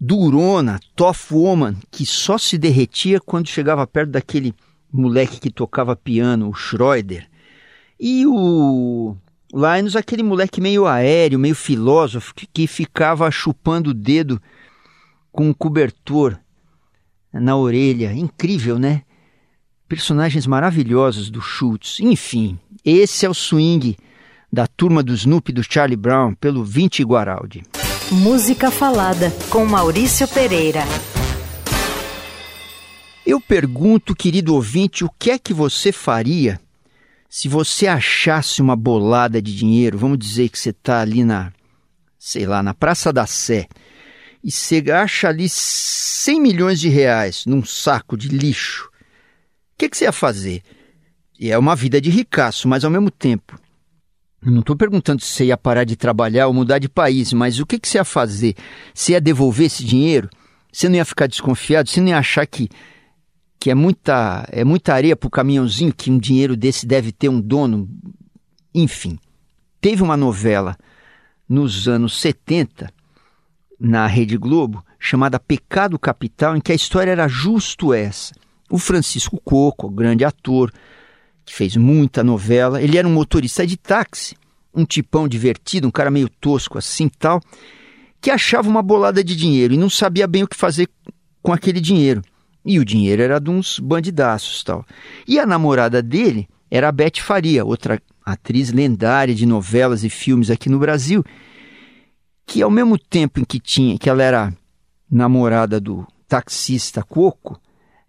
durona, 0.00 0.80
tough 0.96 1.30
woman, 1.30 1.76
que 1.92 2.04
só 2.04 2.36
se 2.36 2.58
derretia 2.58 3.20
quando 3.20 3.46
chegava 3.46 3.86
perto 3.86 4.10
daquele 4.10 4.52
moleque 4.92 5.38
que 5.38 5.48
tocava 5.48 5.94
piano, 5.94 6.48
o 6.48 6.54
Schroeder. 6.54 7.28
E 8.00 8.26
o 8.26 9.16
Linus, 9.54 9.94
aquele 9.94 10.24
moleque 10.24 10.60
meio 10.60 10.84
aéreo, 10.84 11.38
meio 11.38 11.54
filósofo, 11.54 12.34
que 12.34 12.66
ficava 12.66 13.30
chupando 13.30 13.90
o 13.90 13.94
dedo 13.94 14.42
com 15.30 15.48
um 15.48 15.54
cobertor 15.54 16.36
na 17.32 17.56
orelha. 17.56 18.12
Incrível, 18.12 18.80
né? 18.80 19.02
Personagens 19.88 20.44
maravilhosos 20.44 21.30
do 21.30 21.40
Schultz. 21.40 22.00
Enfim, 22.00 22.58
esse 22.84 23.24
é 23.24 23.30
o 23.30 23.34
swing 23.34 23.96
da 24.52 24.66
turma 24.66 25.04
do 25.04 25.14
Snoopy 25.14 25.52
do 25.52 25.62
Charlie 25.62 25.96
Brown 25.96 26.34
pelo 26.34 26.64
Vinci 26.64 27.04
Guaraldi. 27.04 27.62
Música 28.10 28.72
Falada 28.72 29.32
com 29.50 29.64
Maurício 29.64 30.26
Pereira. 30.26 30.82
Eu 33.24 33.40
pergunto, 33.40 34.16
querido 34.16 34.54
ouvinte, 34.54 35.04
o 35.04 35.10
que 35.16 35.30
é 35.30 35.38
que 35.38 35.54
você 35.54 35.92
faria 35.92 36.60
se 37.34 37.48
você 37.48 37.88
achasse 37.88 38.62
uma 38.62 38.76
bolada 38.76 39.42
de 39.42 39.56
dinheiro? 39.56 39.98
Vamos 39.98 40.20
dizer 40.20 40.48
que 40.48 40.56
você 40.56 40.70
está 40.70 41.00
ali 41.00 41.24
na, 41.24 41.52
sei 42.16 42.46
lá, 42.46 42.62
na 42.62 42.72
Praça 42.72 43.12
da 43.12 43.26
Sé 43.26 43.66
e 44.44 44.52
você 44.52 44.84
acha 44.92 45.30
ali 45.30 45.48
100 45.48 46.40
milhões 46.40 46.78
de 46.78 46.88
reais 46.88 47.44
num 47.44 47.64
saco 47.64 48.16
de 48.16 48.28
lixo, 48.28 48.84
o 48.84 48.90
que, 49.76 49.88
que 49.88 49.96
você 49.96 50.04
ia 50.04 50.12
fazer? 50.12 50.62
É 51.40 51.58
uma 51.58 51.74
vida 51.74 52.00
de 52.00 52.08
ricaço, 52.08 52.68
mas 52.68 52.84
ao 52.84 52.90
mesmo 52.90 53.10
tempo. 53.10 53.58
Não 54.40 54.60
estou 54.60 54.76
perguntando 54.76 55.20
se 55.20 55.26
você 55.26 55.46
ia 55.46 55.56
parar 55.56 55.82
de 55.82 55.96
trabalhar 55.96 56.46
ou 56.46 56.54
mudar 56.54 56.78
de 56.78 56.88
país, 56.88 57.32
mas 57.32 57.58
o 57.58 57.66
que, 57.66 57.80
que 57.80 57.88
você 57.88 57.98
ia 57.98 58.04
fazer? 58.04 58.54
Você 58.94 59.10
ia 59.10 59.20
devolver 59.20 59.66
esse 59.66 59.84
dinheiro? 59.84 60.30
Você 60.70 60.88
não 60.88 60.94
ia 60.94 61.04
ficar 61.04 61.26
desconfiado? 61.26 61.90
Você 61.90 62.00
não 62.00 62.10
ia 62.10 62.18
achar 62.18 62.46
que, 62.46 62.68
que 63.64 63.70
é, 63.70 63.74
muita, 63.74 64.46
é 64.52 64.62
muita 64.62 64.92
areia 64.92 65.16
para 65.16 65.26
o 65.26 65.30
caminhãozinho, 65.30 65.90
que 65.90 66.10
um 66.10 66.18
dinheiro 66.18 66.54
desse 66.54 66.84
deve 66.84 67.10
ter 67.10 67.30
um 67.30 67.40
dono? 67.40 67.88
Enfim, 68.74 69.18
teve 69.80 70.02
uma 70.02 70.18
novela 70.18 70.76
nos 71.48 71.88
anos 71.88 72.20
70 72.20 72.92
na 73.80 74.06
Rede 74.06 74.36
Globo 74.36 74.84
chamada 74.98 75.40
Pecado 75.40 75.98
Capital, 75.98 76.54
em 76.54 76.60
que 76.60 76.72
a 76.72 76.74
história 76.74 77.10
era 77.10 77.26
justo 77.26 77.94
essa. 77.94 78.34
O 78.68 78.76
Francisco 78.76 79.40
Coco, 79.42 79.88
grande 79.88 80.26
ator, 80.26 80.70
que 81.42 81.54
fez 81.54 81.74
muita 81.74 82.22
novela, 82.22 82.82
ele 82.82 82.98
era 82.98 83.08
um 83.08 83.14
motorista 83.14 83.66
de 83.66 83.78
táxi, 83.78 84.36
um 84.74 84.84
tipão 84.84 85.26
divertido, 85.26 85.88
um 85.88 85.90
cara 85.90 86.10
meio 86.10 86.28
tosco 86.28 86.76
assim 86.76 87.08
tal, 87.08 87.40
que 88.20 88.30
achava 88.30 88.68
uma 88.68 88.82
bolada 88.82 89.24
de 89.24 89.34
dinheiro 89.34 89.72
e 89.72 89.78
não 89.78 89.88
sabia 89.88 90.26
bem 90.26 90.42
o 90.42 90.48
que 90.48 90.54
fazer 90.54 90.86
com 91.42 91.50
aquele 91.50 91.80
dinheiro. 91.80 92.22
E 92.64 92.78
o 92.78 92.84
dinheiro 92.84 93.22
era 93.22 93.38
de 93.38 93.50
uns 93.50 93.78
bandidaços 93.78 94.62
tal. 94.62 94.84
E 95.26 95.38
a 95.38 95.46
namorada 95.46 96.02
dele 96.02 96.48
era 96.70 96.88
a 96.88 96.92
Beth 96.92 97.20
Faria, 97.20 97.64
outra 97.64 98.00
atriz 98.24 98.72
lendária 98.72 99.34
de 99.34 99.44
novelas 99.44 100.02
e 100.02 100.08
filmes 100.08 100.50
aqui 100.50 100.68
no 100.68 100.78
Brasil, 100.78 101.22
que 102.46 102.62
ao 102.62 102.70
mesmo 102.70 102.98
tempo 102.98 103.38
em 103.38 103.44
que 103.44 103.60
tinha, 103.60 103.98
que 103.98 104.08
ela 104.08 104.22
era 104.22 104.52
namorada 105.10 105.78
do 105.80 106.06
taxista 106.26 107.02
Coco, 107.02 107.60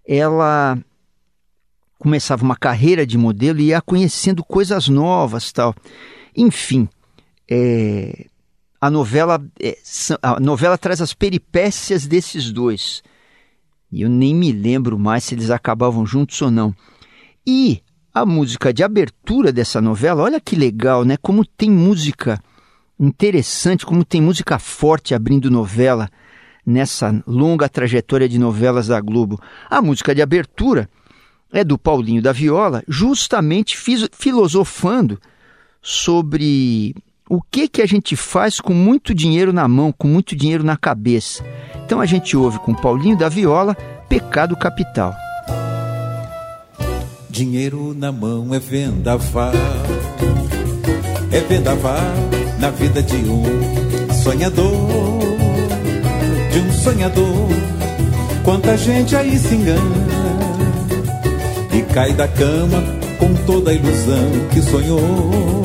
ela 0.08 0.78
começava 2.00 2.44
uma 2.44 2.56
carreira 2.56 3.06
de 3.06 3.18
modelo 3.18 3.60
e 3.60 3.66
ia 3.66 3.82
conhecendo 3.82 4.44
coisas 4.44 4.88
novas, 4.88 5.52
tal. 5.52 5.76
Enfim, 6.36 6.88
é, 7.50 8.28
a 8.80 8.90
novela 8.90 9.44
é, 9.60 9.78
a 10.22 10.40
novela 10.40 10.78
traz 10.78 11.02
as 11.02 11.14
peripécias 11.14 12.06
desses 12.06 12.52
dois. 12.52 13.02
E 13.92 14.02
eu 14.02 14.10
nem 14.10 14.34
me 14.34 14.52
lembro 14.52 14.98
mais 14.98 15.24
se 15.24 15.36
eles 15.36 15.50
acabavam 15.50 16.06
juntos 16.06 16.42
ou 16.42 16.52
não. 16.52 16.76
E 17.46 17.82
a 18.14 18.26
música 18.26 18.74
de 18.74 18.84
abertura 18.84 19.52
dessa 19.52 19.82
novela, 19.82 20.24
olha 20.24 20.40
que 20.40 20.56
legal, 20.56 21.04
né? 21.04 21.18
Como 21.18 21.46
tem 21.46 21.70
música 21.70 22.42
interessante 23.00 23.86
como 23.86 24.06
tem 24.06 24.22
música 24.22 24.58
forte 24.58 25.14
abrindo 25.14 25.52
novela 25.52 26.10
nessa 26.66 27.24
longa 27.28 27.70
trajetória 27.70 28.28
de 28.28 28.40
novelas 28.40 28.88
da 28.88 29.00
Globo. 29.00 29.40
A 29.70 29.82
música 29.82 30.16
de 30.16 30.22
abertura 30.22 30.90
é 31.52 31.64
do 31.64 31.78
Paulinho 31.78 32.22
da 32.22 32.32
Viola, 32.32 32.84
justamente 32.88 33.78
filosofando 33.78 35.20
sobre 35.82 36.96
o 37.30 37.42
que 37.42 37.68
que 37.68 37.82
a 37.82 37.86
gente 37.86 38.16
faz 38.16 38.60
com 38.60 38.74
muito 38.74 39.14
dinheiro 39.14 39.52
na 39.52 39.68
mão, 39.68 39.92
com 39.92 40.08
muito 40.08 40.36
dinheiro 40.36 40.64
na 40.64 40.78
cabeça. 40.78 41.44
Então 41.86 42.00
a 42.00 42.06
gente 42.06 42.38
ouve 42.38 42.60
com 42.60 42.74
Paulinho 42.74 43.18
da 43.18 43.30
Viola, 43.30 43.76
Pecado 44.08 44.56
Capital. 44.56 45.14
Dinheiro 47.30 47.94
na 47.94 48.12
mão 48.12 48.54
é 48.54 48.60
vendaval, 48.60 49.52
é 51.32 51.40
vendaval 51.42 52.14
na 52.60 52.70
vida 52.70 53.02
de 53.04 53.16
um 53.16 53.44
sonhador, 54.24 55.20
de 56.52 56.60
um 56.60 56.72
sonhador. 56.72 57.50
Quanta 58.44 58.78
gente 58.78 59.16
aí 59.16 59.38
se 59.38 59.56
engana 59.56 59.82
e 61.74 61.82
cai 61.94 62.14
da 62.14 62.28
cama 62.28 62.82
com 63.20 63.34
toda 63.46 63.72
a 63.72 63.74
ilusão 63.74 64.48
que 64.54 64.62
sonhou. 64.62 65.65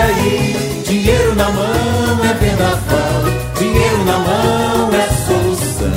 Aí, 0.00 0.82
dinheiro 0.86 1.34
na 1.36 1.50
mão 1.50 2.24
é 2.24 2.34
vendaval, 2.34 3.22
dinheiro 3.58 4.04
na 4.04 4.18
mão 4.18 4.90
é 4.92 5.08
solução 5.26 5.88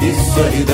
e 0.00 0.14
solidão. 0.32 0.72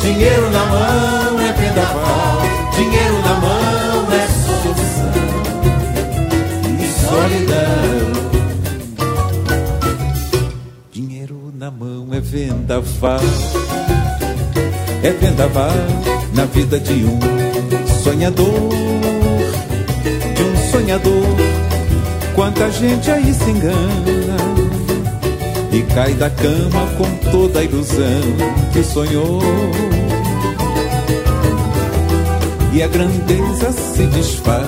Dinheiro 0.00 0.50
na 0.50 0.66
mão 0.66 1.22
vendaval, 1.72 2.42
dinheiro 2.74 3.18
na 3.22 3.34
mão 3.34 4.12
é 4.12 4.26
solução 4.46 5.12
e 6.80 6.86
solidão. 7.06 8.12
Dinheiro 10.90 11.52
na 11.54 11.70
mão 11.70 12.08
é 12.12 12.20
vendaval, 12.20 13.20
é 15.02 15.10
vendaval 15.10 15.70
na 16.34 16.44
vida 16.46 16.80
de 16.80 17.04
um 17.04 17.91
sonhador, 18.02 18.68
de 20.34 20.42
um 20.42 20.56
sonhador. 20.70 21.36
Quanta 22.34 22.70
gente 22.70 23.10
aí 23.10 23.32
se 23.32 23.50
engana 23.50 24.36
e 25.70 25.82
cai 25.94 26.12
da 26.14 26.28
cama 26.30 26.86
com 26.98 27.30
toda 27.30 27.60
a 27.60 27.64
ilusão 27.64 28.22
que 28.72 28.82
sonhou 28.82 29.40
e 32.72 32.82
a 32.82 32.88
grandeza 32.88 33.70
se 33.70 34.06
desfaz 34.06 34.66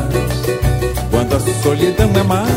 quando 1.10 1.34
a 1.34 1.40
solidão 1.62 2.10
é 2.14 2.22
mais. 2.22 2.54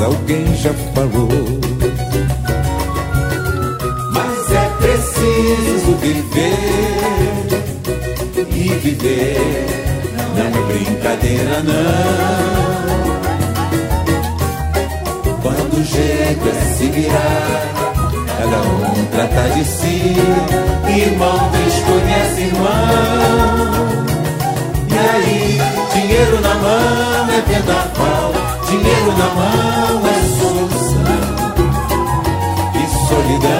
Alguém 0.00 0.44
já 0.56 0.74
falou, 0.94 1.28
mas 4.12 4.52
é 4.52 4.68
preciso 4.80 5.96
viver 6.00 6.84
e 8.50 8.68
viver 8.82 9.66
não 10.36 10.46
é 10.46 10.50
brincadeira 10.72 11.62
não. 11.62 12.44
Quando 15.42 15.74
o 15.78 15.84
jeito 15.84 16.48
é 16.48 16.52
se 16.76 16.86
virar 16.88 17.74
cada 18.38 18.58
um 18.62 19.04
trata 19.06 19.48
de 19.54 19.64
si. 19.64 20.16
Irmão 20.88 21.50
desconhece 21.50 22.42
irmão. 22.42 24.04
E 24.90 24.96
aí 24.96 25.54
Dinheiro 25.94 26.40
na 26.40 26.54
mão 26.54 27.30
é 27.30 27.40
vendaval, 27.40 28.32
dinheiro 28.68 29.12
na 29.16 29.28
mão 29.34 30.02
é 30.06 30.14
solução 30.38 31.22
e 32.74 32.86
solidão. 33.08 33.54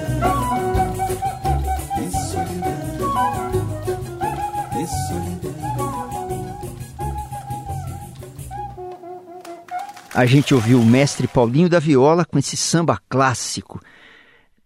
e 4.78 4.86
solidão. 4.86 5.60
A 10.14 10.26
gente 10.26 10.54
ouviu 10.54 10.80
o 10.80 10.84
mestre 10.84 11.26
Paulinho 11.26 11.68
da 11.68 11.78
Viola 11.78 12.24
com 12.24 12.38
esse 12.38 12.56
samba 12.56 13.00
clássico, 13.08 13.79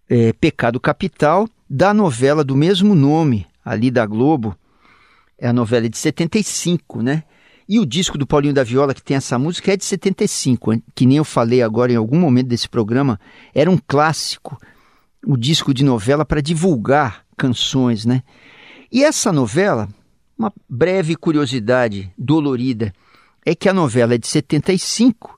é, 0.08 0.32
Pecado 0.32 0.78
Capital, 0.80 1.48
da 1.68 1.94
novela 1.94 2.44
do 2.44 2.56
mesmo 2.56 2.94
nome, 2.94 3.46
ali 3.64 3.90
da 3.90 4.06
Globo. 4.06 4.56
É 5.38 5.48
a 5.48 5.52
novela 5.52 5.88
de 5.88 5.96
75, 5.96 7.02
né? 7.02 7.24
E 7.68 7.78
o 7.80 7.86
disco 7.86 8.18
do 8.18 8.26
Paulinho 8.26 8.52
da 8.52 8.62
Viola, 8.62 8.94
que 8.94 9.02
tem 9.02 9.16
essa 9.16 9.38
música, 9.38 9.72
é 9.72 9.76
de 9.76 9.84
75, 9.84 10.82
que 10.94 11.06
nem 11.06 11.16
eu 11.16 11.24
falei 11.24 11.62
agora 11.62 11.92
em 11.92 11.96
algum 11.96 12.18
momento 12.18 12.48
desse 12.48 12.68
programa, 12.68 13.18
era 13.54 13.70
um 13.70 13.78
clássico, 13.78 14.58
o 15.26 15.36
disco 15.36 15.72
de 15.72 15.82
novela 15.82 16.24
para 16.24 16.42
divulgar 16.42 17.24
canções, 17.36 18.04
né? 18.04 18.22
E 18.92 19.02
essa 19.02 19.32
novela, 19.32 19.88
uma 20.38 20.52
breve 20.68 21.16
curiosidade 21.16 22.12
dolorida, 22.18 22.92
é 23.46 23.54
que 23.54 23.68
a 23.68 23.72
novela 23.72 24.14
é 24.14 24.18
de 24.18 24.26
75 24.26 25.34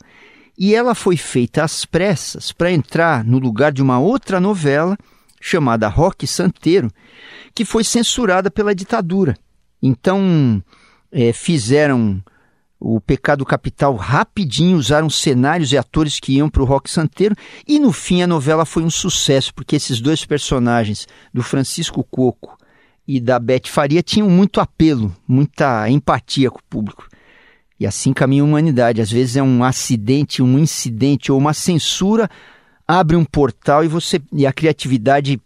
e 0.58 0.74
ela 0.74 0.94
foi 0.94 1.16
feita 1.16 1.62
às 1.62 1.84
pressas 1.84 2.52
para 2.52 2.72
entrar 2.72 3.24
no 3.24 3.38
lugar 3.38 3.72
de 3.72 3.82
uma 3.82 3.98
outra 3.98 4.40
novela 4.40 4.96
chamada 5.40 5.88
Rock 5.88 6.26
Santeiro, 6.26 6.90
que 7.54 7.64
foi 7.64 7.84
censurada 7.84 8.50
pela 8.50 8.74
ditadura. 8.74 9.36
Então, 9.82 10.62
é, 11.12 11.32
fizeram 11.32 12.22
o 12.78 13.00
Pecado 13.00 13.44
Capital 13.44 13.94
rapidinho, 13.96 14.76
usaram 14.76 15.08
cenários 15.08 15.72
e 15.72 15.78
atores 15.78 16.20
que 16.20 16.34
iam 16.34 16.48
para 16.48 16.62
o 16.62 16.66
Rock 16.66 16.90
Santeiro, 16.90 17.34
e 17.66 17.78
no 17.78 17.92
fim 17.92 18.22
a 18.22 18.26
novela 18.26 18.64
foi 18.64 18.82
um 18.82 18.90
sucesso, 18.90 19.54
porque 19.54 19.76
esses 19.76 20.00
dois 20.00 20.24
personagens, 20.24 21.06
do 21.32 21.42
Francisco 21.42 22.04
Coco 22.04 22.56
e 23.06 23.20
da 23.20 23.38
Beth 23.38 23.66
Faria, 23.66 24.02
tinham 24.02 24.28
muito 24.28 24.60
apelo, 24.60 25.14
muita 25.26 25.88
empatia 25.88 26.50
com 26.50 26.58
o 26.58 26.68
público. 26.68 27.08
E 27.78 27.86
assim 27.86 28.12
caminha 28.12 28.42
a 28.42 28.46
humanidade. 28.46 29.00
Às 29.00 29.10
vezes 29.10 29.36
é 29.36 29.42
um 29.42 29.62
acidente, 29.62 30.42
um 30.42 30.58
incidente 30.58 31.30
ou 31.30 31.38
uma 31.38 31.52
censura 31.52 32.28
abre 32.86 33.16
um 33.16 33.24
portal 33.24 33.84
e 33.84 33.88
você 33.88 34.20
e 34.32 34.46
a 34.46 34.52
criatividade 34.52 35.40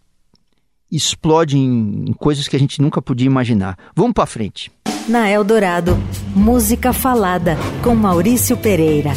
explode 0.93 1.57
em, 1.57 2.05
em 2.09 2.13
coisas 2.13 2.47
que 2.49 2.57
a 2.57 2.59
gente 2.59 2.83
nunca 2.83 3.01
podia 3.01 3.27
imaginar. 3.27 3.79
Vamos 3.95 4.13
para 4.13 4.27
frente. 4.27 4.71
Na 5.09 5.31
Eldorado, 5.31 5.97
música 6.35 6.93
falada 6.93 7.57
com 7.83 7.95
Maurício 7.95 8.57
Pereira. 8.57 9.13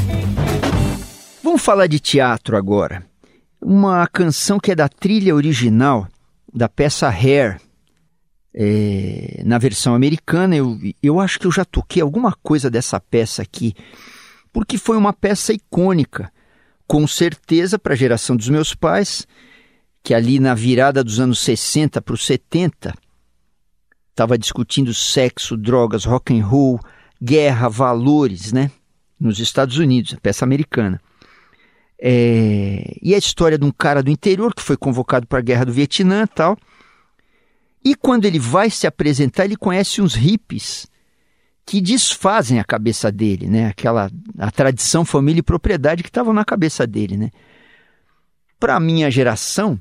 Vamos 1.43 1.61
falar 1.61 1.87
de 1.87 1.99
teatro 1.99 2.55
agora. 2.55 3.05
Uma 3.61 4.07
canção 4.07 4.59
que 4.59 4.71
é 4.71 4.75
da 4.75 4.87
trilha 4.87 5.35
original 5.35 6.07
da 6.53 6.69
peça 6.69 7.09
Hair. 7.09 7.59
É, 8.55 9.41
na 9.43 9.57
versão 9.57 9.95
americana, 9.95 10.55
eu, 10.55 10.77
eu 11.01 11.19
acho 11.19 11.39
que 11.39 11.47
eu 11.47 11.51
já 11.51 11.65
toquei 11.65 12.01
alguma 12.01 12.33
coisa 12.33 12.69
dessa 12.69 12.99
peça 12.99 13.41
aqui, 13.41 13.73
porque 14.51 14.77
foi 14.77 14.95
uma 14.95 15.11
peça 15.11 15.53
icônica, 15.53 16.31
com 16.85 17.07
certeza 17.07 17.79
para 17.79 17.93
a 17.93 17.97
geração 17.97 18.35
dos 18.35 18.49
meus 18.49 18.75
pais, 18.75 19.25
que 20.03 20.13
ali 20.13 20.39
na 20.39 20.53
virada 20.53 21.03
dos 21.03 21.19
anos 21.19 21.39
60 21.39 22.01
para 22.01 22.13
os 22.13 22.25
70 22.25 22.93
estava 24.11 24.37
discutindo 24.37 24.93
sexo, 24.93 25.57
drogas, 25.57 26.05
rock 26.05 26.37
and 26.37 26.45
roll, 26.45 26.79
guerra, 27.21 27.67
valores, 27.67 28.53
né? 28.53 28.69
Nos 29.19 29.39
Estados 29.39 29.77
Unidos, 29.77 30.13
a 30.13 30.19
peça 30.19 30.45
americana. 30.45 31.01
É... 31.99 32.95
E 33.01 33.15
a 33.15 33.17
história 33.17 33.57
de 33.57 33.65
um 33.65 33.71
cara 33.71 34.03
do 34.03 34.11
interior 34.11 34.53
que 34.53 34.61
foi 34.61 34.77
convocado 34.77 35.25
para 35.25 35.39
a 35.39 35.41
guerra 35.41 35.65
do 35.65 35.73
Vietnã 35.73 36.23
e 36.23 36.27
tal. 36.27 36.57
E 37.83 37.95
quando 37.95 38.25
ele 38.25 38.39
vai 38.39 38.69
se 38.69 38.87
apresentar, 38.87 39.45
ele 39.45 39.57
conhece 39.57 40.01
uns 40.01 40.15
hippies 40.15 40.87
que 41.65 41.81
desfazem 41.81 42.59
a 42.59 42.63
cabeça 42.63 43.11
dele, 43.11 43.47
né? 43.47 43.67
Aquela 43.67 44.09
a 44.37 44.51
tradição, 44.51 45.05
família 45.05 45.39
e 45.39 45.43
propriedade 45.43 46.03
que 46.03 46.09
estavam 46.09 46.33
na 46.33 46.45
cabeça 46.45 46.85
dele, 46.85 47.17
né? 47.17 47.31
Para 48.59 48.75
a 48.75 48.79
minha 48.79 49.09
geração, 49.11 49.79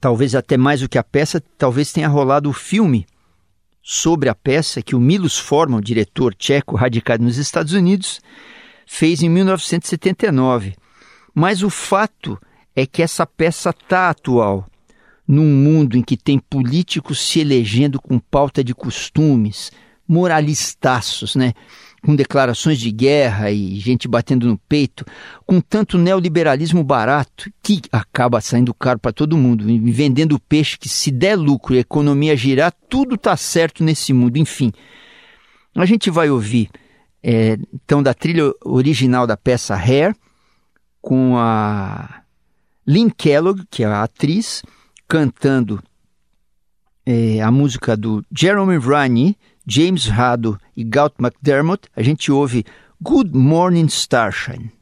talvez 0.00 0.34
até 0.34 0.56
mais 0.56 0.80
do 0.80 0.88
que 0.88 0.98
a 0.98 1.04
peça, 1.04 1.42
talvez 1.58 1.92
tenha 1.92 2.08
rolado 2.08 2.48
o 2.48 2.52
filme 2.52 3.06
sobre 3.82 4.28
a 4.28 4.34
peça 4.34 4.82
que 4.82 4.96
o 4.96 5.00
Milos 5.00 5.38
Forman, 5.38 5.80
diretor 5.80 6.34
tcheco 6.34 6.76
radicado 6.76 7.22
nos 7.22 7.36
Estados 7.36 7.72
Unidos, 7.72 8.20
fez 8.86 9.22
em 9.22 9.28
1979. 9.28 10.74
Mas 11.34 11.62
o 11.62 11.70
fato 11.70 12.40
é 12.74 12.86
que 12.86 13.02
essa 13.02 13.26
peça 13.26 13.70
está 13.70 14.10
atual, 14.10 14.66
num 15.26 15.46
mundo 15.46 15.96
em 15.96 16.02
que 16.02 16.16
tem 16.16 16.38
políticos 16.38 17.20
se 17.20 17.40
elegendo 17.40 18.00
com 18.00 18.18
pauta 18.18 18.62
de 18.62 18.74
costumes, 18.74 19.70
moralistaços, 20.06 21.34
né? 21.34 21.52
com 22.02 22.14
declarações 22.14 22.78
de 22.78 22.92
guerra 22.92 23.50
e 23.50 23.80
gente 23.80 24.06
batendo 24.06 24.46
no 24.46 24.56
peito, 24.56 25.04
com 25.44 25.60
tanto 25.60 25.98
neoliberalismo 25.98 26.84
barato 26.84 27.50
que 27.60 27.82
acaba 27.90 28.40
saindo 28.40 28.72
caro 28.72 29.00
para 29.00 29.12
todo 29.12 29.36
mundo, 29.36 29.64
vendendo 29.92 30.38
peixe 30.38 30.78
que 30.78 30.88
se 30.88 31.10
der 31.10 31.36
lucro 31.36 31.74
e 31.74 31.78
a 31.78 31.80
economia 31.80 32.36
girar, 32.36 32.72
tudo 32.88 33.16
está 33.16 33.36
certo 33.36 33.82
nesse 33.82 34.12
mundo. 34.12 34.36
Enfim, 34.36 34.72
a 35.74 35.84
gente 35.84 36.08
vai 36.08 36.30
ouvir 36.30 36.70
é, 37.28 37.58
então 37.74 38.00
da 38.00 38.14
trilha 38.14 38.52
original 38.64 39.26
da 39.26 39.36
peça 39.36 39.74
Hair, 39.74 40.14
com 41.02 41.36
a 41.36 42.22
Lynn 42.86 43.10
Kellogg, 43.10 43.64
que 43.68 43.82
é 43.82 43.86
a 43.86 44.04
atriz, 44.04 44.62
cantando 45.08 45.82
é, 47.04 47.40
a 47.40 47.50
música 47.50 47.96
do 47.96 48.24
Jeremy 48.36 48.78
Rani, 48.78 49.36
James 49.66 50.06
Rado 50.06 50.58
e 50.76 50.84
Galt 50.84 51.14
McDermott, 51.20 51.88
a 51.94 52.02
gente 52.02 52.30
ouve 52.32 52.64
Good 53.00 53.36
Morning 53.36 53.86
Starshine. 53.86 54.72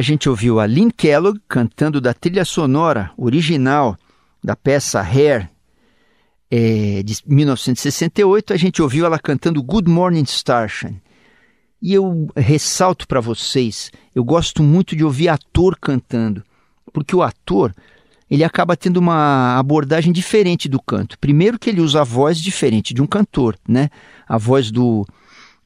A 0.00 0.02
gente 0.02 0.30
ouviu 0.30 0.58
a 0.58 0.64
Lynn 0.64 0.88
Kellogg 0.88 1.38
cantando 1.46 2.00
da 2.00 2.14
trilha 2.14 2.42
sonora 2.42 3.12
original 3.18 3.94
da 4.42 4.56
peça 4.56 4.98
Hair, 4.98 5.50
é, 6.50 7.02
de 7.02 7.18
1968. 7.26 8.54
A 8.54 8.56
gente 8.56 8.80
ouviu 8.80 9.04
ela 9.04 9.18
cantando 9.18 9.62
Good 9.62 9.90
Morning 9.90 10.22
Starshine. 10.22 11.02
E 11.82 11.92
eu 11.92 12.30
ressalto 12.34 13.06
para 13.06 13.20
vocês, 13.20 13.90
eu 14.14 14.24
gosto 14.24 14.62
muito 14.62 14.96
de 14.96 15.04
ouvir 15.04 15.28
ator 15.28 15.76
cantando, 15.78 16.42
porque 16.94 17.14
o 17.14 17.22
ator 17.22 17.74
ele 18.30 18.42
acaba 18.42 18.78
tendo 18.78 18.96
uma 18.96 19.58
abordagem 19.58 20.14
diferente 20.14 20.66
do 20.66 20.80
canto. 20.80 21.18
Primeiro 21.18 21.58
que 21.58 21.68
ele 21.68 21.82
usa 21.82 22.00
a 22.00 22.04
voz 22.04 22.40
diferente 22.40 22.94
de 22.94 23.02
um 23.02 23.06
cantor, 23.06 23.54
né? 23.68 23.90
A 24.26 24.38
voz 24.38 24.70
do 24.70 25.06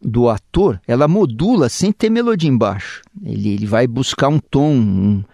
do 0.04 0.28
ator, 0.28 0.80
ela 0.86 1.08
modula 1.08 1.68
sem 1.68 1.90
ter 1.90 2.10
melodia 2.10 2.48
embaixo. 2.50 3.02
Ele, 3.24 3.54
ele 3.54 3.66
vai 3.66 3.86
buscar 3.86 4.28
um 4.28 4.38
tom, 4.38 4.72
um, 4.72 5.24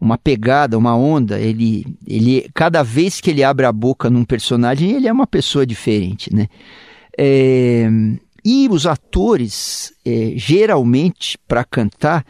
uma 0.00 0.16
pegada, 0.16 0.78
uma 0.78 0.96
onda. 0.96 1.38
Ele, 1.38 1.86
ele, 2.06 2.48
cada 2.54 2.82
vez 2.82 3.20
que 3.20 3.30
ele 3.30 3.44
abre 3.44 3.66
a 3.66 3.72
boca 3.72 4.08
num 4.08 4.24
personagem, 4.24 4.92
ele 4.92 5.06
é 5.06 5.12
uma 5.12 5.26
pessoa 5.26 5.66
diferente, 5.66 6.34
né? 6.34 6.48
É, 7.16 7.88
e 8.44 8.68
os 8.70 8.86
atores, 8.86 9.92
é, 10.06 10.32
geralmente, 10.36 11.36
para 11.46 11.64
cantar, 11.64 12.24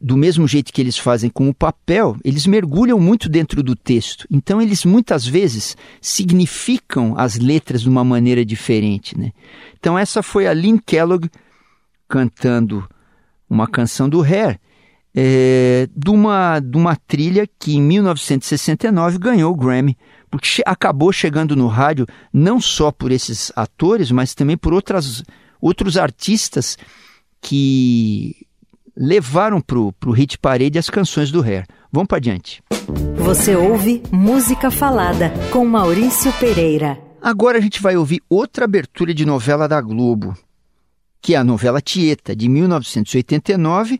do 0.00 0.16
mesmo 0.16 0.48
jeito 0.48 0.72
que 0.72 0.80
eles 0.80 0.96
fazem 0.96 1.28
com 1.28 1.48
o 1.48 1.54
papel, 1.54 2.16
eles 2.24 2.46
mergulham 2.46 2.98
muito 2.98 3.28
dentro 3.28 3.62
do 3.62 3.76
texto. 3.76 4.26
Então, 4.30 4.62
eles 4.62 4.84
muitas 4.84 5.26
vezes 5.26 5.76
significam 6.00 7.14
as 7.18 7.36
letras 7.36 7.82
de 7.82 7.88
uma 7.88 8.02
maneira 8.02 8.44
diferente. 8.44 9.18
Né? 9.18 9.32
Então, 9.78 9.98
essa 9.98 10.22
foi 10.22 10.46
a 10.46 10.54
Lynn 10.54 10.78
Kellogg 10.78 11.28
cantando 12.08 12.88
uma 13.48 13.66
canção 13.66 14.08
do 14.08 14.22
Hair, 14.22 14.58
é, 15.14 15.88
de, 15.94 16.10
uma, 16.10 16.60
de 16.60 16.76
uma 16.76 16.96
trilha 16.96 17.46
que 17.58 17.76
em 17.76 17.82
1969 17.82 19.18
ganhou 19.18 19.52
o 19.52 19.56
Grammy, 19.56 19.98
porque 20.30 20.62
acabou 20.64 21.12
chegando 21.12 21.54
no 21.54 21.66
rádio 21.66 22.06
não 22.32 22.60
só 22.60 22.90
por 22.90 23.10
esses 23.10 23.52
atores, 23.54 24.10
mas 24.10 24.34
também 24.34 24.56
por 24.56 24.72
outras, 24.72 25.22
outros 25.60 25.96
artistas 25.96 26.78
que 27.40 28.46
levaram 29.00 29.62
para 29.62 29.78
o 29.78 30.12
hit 30.12 30.38
parede 30.38 30.78
as 30.78 30.90
canções 30.90 31.30
do 31.30 31.42
Hair. 31.42 31.64
Vamos 31.90 32.06
para 32.06 32.18
adiante. 32.18 32.62
Você 33.16 33.56
ouve 33.56 34.02
Música 34.12 34.70
Falada 34.70 35.32
com 35.50 35.64
Maurício 35.64 36.30
Pereira. 36.34 37.00
Agora 37.22 37.56
a 37.56 37.60
gente 37.62 37.80
vai 37.80 37.96
ouvir 37.96 38.22
outra 38.28 38.66
abertura 38.66 39.14
de 39.14 39.24
novela 39.24 39.66
da 39.66 39.80
Globo, 39.80 40.36
que 41.22 41.34
é 41.34 41.38
a 41.38 41.44
novela 41.44 41.80
Tieta, 41.80 42.36
de 42.36 42.46
1989, 42.46 43.98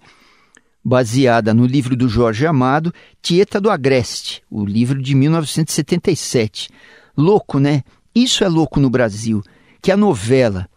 baseada 0.84 1.54
no 1.54 1.64
livro 1.64 1.96
do 1.96 2.08
Jorge 2.08 2.46
Amado, 2.46 2.92
Tieta 3.22 3.58
do 3.58 3.70
Agreste, 3.70 4.42
o 4.50 4.66
livro 4.66 5.00
de 5.00 5.14
1977. 5.14 6.68
Louco, 7.16 7.58
né? 7.58 7.82
Isso 8.14 8.44
é 8.44 8.48
louco 8.48 8.78
no 8.78 8.90
Brasil, 8.90 9.42
que 9.80 9.90
a 9.90 9.96
novela, 9.96 10.68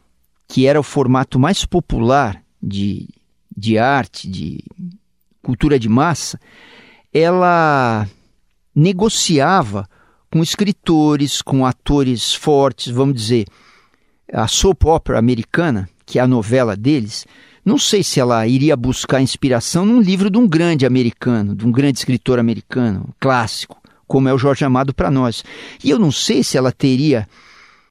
que 0.48 0.66
era 0.66 0.80
o 0.80 0.84
formato 0.84 1.38
mais 1.38 1.66
popular 1.66 2.42
de 2.62 3.10
de 3.56 3.78
arte, 3.78 4.28
de 4.28 4.64
cultura 5.42 5.78
de 5.78 5.90
massa, 5.90 6.40
ela 7.14 8.08
negociava 8.76 9.88
com 10.32 10.42
escritores, 10.42 11.42
com 11.42 11.66
atores 11.66 12.34
fortes, 12.34 12.92
vamos 12.92 13.16
dizer, 13.16 13.46
a 14.32 14.48
soap 14.48 14.86
opera 14.86 15.20
americana, 15.20 15.88
que 16.06 16.18
é 16.18 16.22
a 16.22 16.28
novela 16.28 16.76
deles, 16.76 17.26
não 17.64 17.78
sei 17.78 18.04
se 18.04 18.20
ela 18.20 18.46
iria 18.46 18.76
buscar 18.76 19.22
inspiração 19.22 19.86
num 19.86 20.02
livro 20.02 20.30
de 20.30 20.38
um 20.38 20.48
grande 20.48 20.86
americano, 20.86 21.56
de 21.56 21.66
um 21.66 21.72
grande 21.72 22.00
escritor 22.00 22.40
americano, 22.40 23.14
clássico, 23.20 23.82
como 24.08 24.28
é 24.28 24.34
o 24.34 24.38
Jorge 24.38 24.66
Amado 24.66 24.94
para 24.94 25.10
nós. 25.10 25.44
E 25.84 25.90
eu 25.90 25.98
não 25.98 26.12
sei 26.12 26.44
se 26.44 26.58
ela 26.58 26.72
teria 26.72 27.28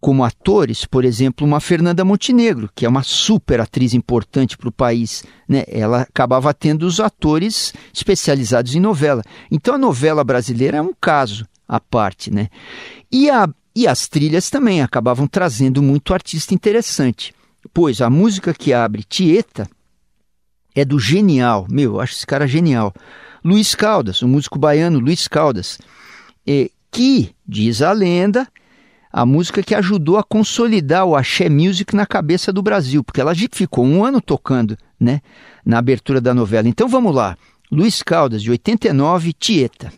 como 0.02 0.24
atores, 0.24 0.84
por 0.84 1.04
exemplo, 1.04 1.46
uma 1.46 1.60
Fernanda 1.60 2.04
Montenegro, 2.04 2.68
que 2.74 2.84
é 2.84 2.88
uma 2.88 3.04
super 3.04 3.60
atriz 3.60 3.94
importante 3.94 4.58
para 4.58 4.68
o 4.68 4.72
país. 4.72 5.22
Né? 5.48 5.62
Ela 5.68 6.00
acabava 6.02 6.52
tendo 6.52 6.84
os 6.84 6.98
atores 6.98 7.72
especializados 7.94 8.74
em 8.74 8.80
novela. 8.80 9.22
Então 9.48 9.76
a 9.76 9.78
novela 9.78 10.24
brasileira 10.24 10.78
é 10.78 10.82
um 10.82 10.92
caso 11.00 11.46
à 11.68 11.78
parte. 11.78 12.32
Né? 12.32 12.48
E, 13.12 13.30
a, 13.30 13.48
e 13.76 13.86
as 13.86 14.08
trilhas 14.08 14.50
também 14.50 14.82
acabavam 14.82 15.28
trazendo 15.28 15.80
muito 15.80 16.12
artista 16.12 16.52
interessante. 16.52 17.32
Pois 17.72 18.00
a 18.00 18.10
música 18.10 18.52
que 18.52 18.72
abre 18.72 19.04
Tieta 19.04 19.70
é 20.74 20.84
do 20.84 20.98
genial, 20.98 21.64
meu, 21.70 21.94
eu 21.94 22.00
acho 22.00 22.14
esse 22.14 22.26
cara 22.26 22.48
genial, 22.48 22.92
Luiz 23.44 23.76
Caldas, 23.76 24.20
o 24.20 24.26
músico 24.26 24.58
baiano 24.58 24.98
Luiz 24.98 25.28
Caldas, 25.28 25.78
que, 26.90 27.30
diz 27.46 27.82
a 27.82 27.92
lenda, 27.92 28.48
a 29.12 29.26
música 29.26 29.62
que 29.62 29.74
ajudou 29.74 30.16
a 30.16 30.24
consolidar 30.24 31.04
o 31.04 31.14
axé 31.14 31.48
music 31.48 31.94
na 31.94 32.06
cabeça 32.06 32.52
do 32.52 32.62
Brasil, 32.62 33.04
porque 33.04 33.20
ela 33.20 33.34
ficou 33.52 33.84
um 33.84 34.04
ano 34.04 34.20
tocando, 34.20 34.76
né, 34.98 35.20
na 35.64 35.78
abertura 35.78 36.20
da 36.20 36.32
novela. 36.32 36.68
Então 36.68 36.88
vamos 36.88 37.14
lá. 37.14 37.36
Luiz 37.70 38.02
Caldas, 38.02 38.42
de 38.42 38.50
89, 38.50 39.32
Tieta. 39.32 39.92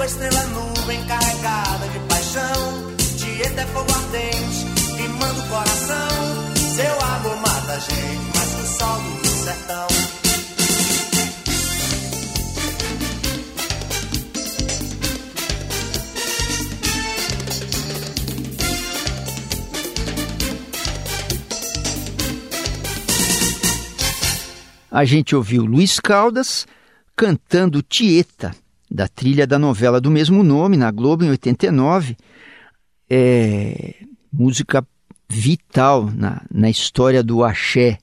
Lua, 0.00 0.06
estrela, 0.06 0.46
nuvem 0.46 1.04
carregada 1.04 1.86
de 1.88 1.98
paixão 2.08 2.90
Dieta 3.18 3.60
é 3.60 3.66
fogo 3.66 3.92
ardente, 3.92 4.96
queimando 4.96 5.40
o 5.40 5.48
coração. 5.48 6.08
Seu 6.74 7.00
amor 7.00 7.36
mata 7.36 7.72
a 7.72 7.78
gente, 7.78 8.34
mais 8.34 8.54
que 8.54 8.62
o 8.62 8.66
sol 8.66 9.00
do 9.20 9.28
sertão. 9.28 9.86
A 24.90 25.04
gente 25.04 25.36
ouviu 25.36 25.64
Luiz 25.64 26.00
Caldas 26.00 26.66
cantando 27.14 27.82
Tieta, 27.82 28.54
da 28.90 29.06
trilha 29.06 29.46
da 29.46 29.58
novela 29.58 30.00
do 30.00 30.10
mesmo 30.10 30.42
nome, 30.42 30.76
na 30.76 30.90
Globo, 30.90 31.24
em 31.24 31.30
89. 31.30 32.16
É, 33.08 33.94
música 34.32 34.86
vital 35.28 36.10
na, 36.12 36.42
na 36.52 36.68
história 36.68 37.22
do 37.22 37.44
axé, 37.44 37.98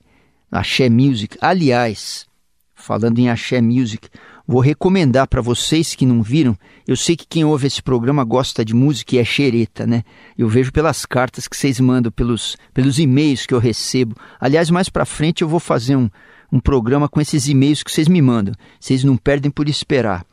axé 0.50 0.88
music. 0.88 1.36
Aliás, 1.40 2.26
falando 2.74 3.18
em 3.18 3.28
axé 3.28 3.60
music, 3.60 4.08
vou 4.46 4.62
recomendar 4.62 5.28
para 5.28 5.42
vocês 5.42 5.94
que 5.94 6.06
não 6.06 6.22
viram. 6.22 6.56
Eu 6.86 6.96
sei 6.96 7.14
que 7.14 7.26
quem 7.28 7.44
ouve 7.44 7.66
esse 7.66 7.82
programa 7.82 8.24
gosta 8.24 8.64
de 8.64 8.74
música 8.74 9.16
e 9.16 9.18
é 9.18 9.24
xereta, 9.24 9.86
né? 9.86 10.02
Eu 10.38 10.48
vejo 10.48 10.72
pelas 10.72 11.04
cartas 11.04 11.46
que 11.46 11.56
vocês 11.56 11.78
mandam, 11.78 12.10
pelos, 12.10 12.56
pelos 12.72 12.98
e-mails 12.98 13.44
que 13.44 13.52
eu 13.52 13.58
recebo. 13.58 14.16
Aliás, 14.40 14.70
mais 14.70 14.88
para 14.88 15.04
frente 15.04 15.42
eu 15.42 15.48
vou 15.48 15.60
fazer 15.60 15.96
um, 15.96 16.08
um 16.50 16.58
programa 16.58 17.10
com 17.10 17.20
esses 17.20 17.46
e-mails 17.46 17.82
que 17.82 17.92
vocês 17.92 18.08
me 18.08 18.22
mandam. 18.22 18.54
Vocês 18.80 19.04
não 19.04 19.18
perdem 19.18 19.50
por 19.50 19.68
esperar. 19.68 20.24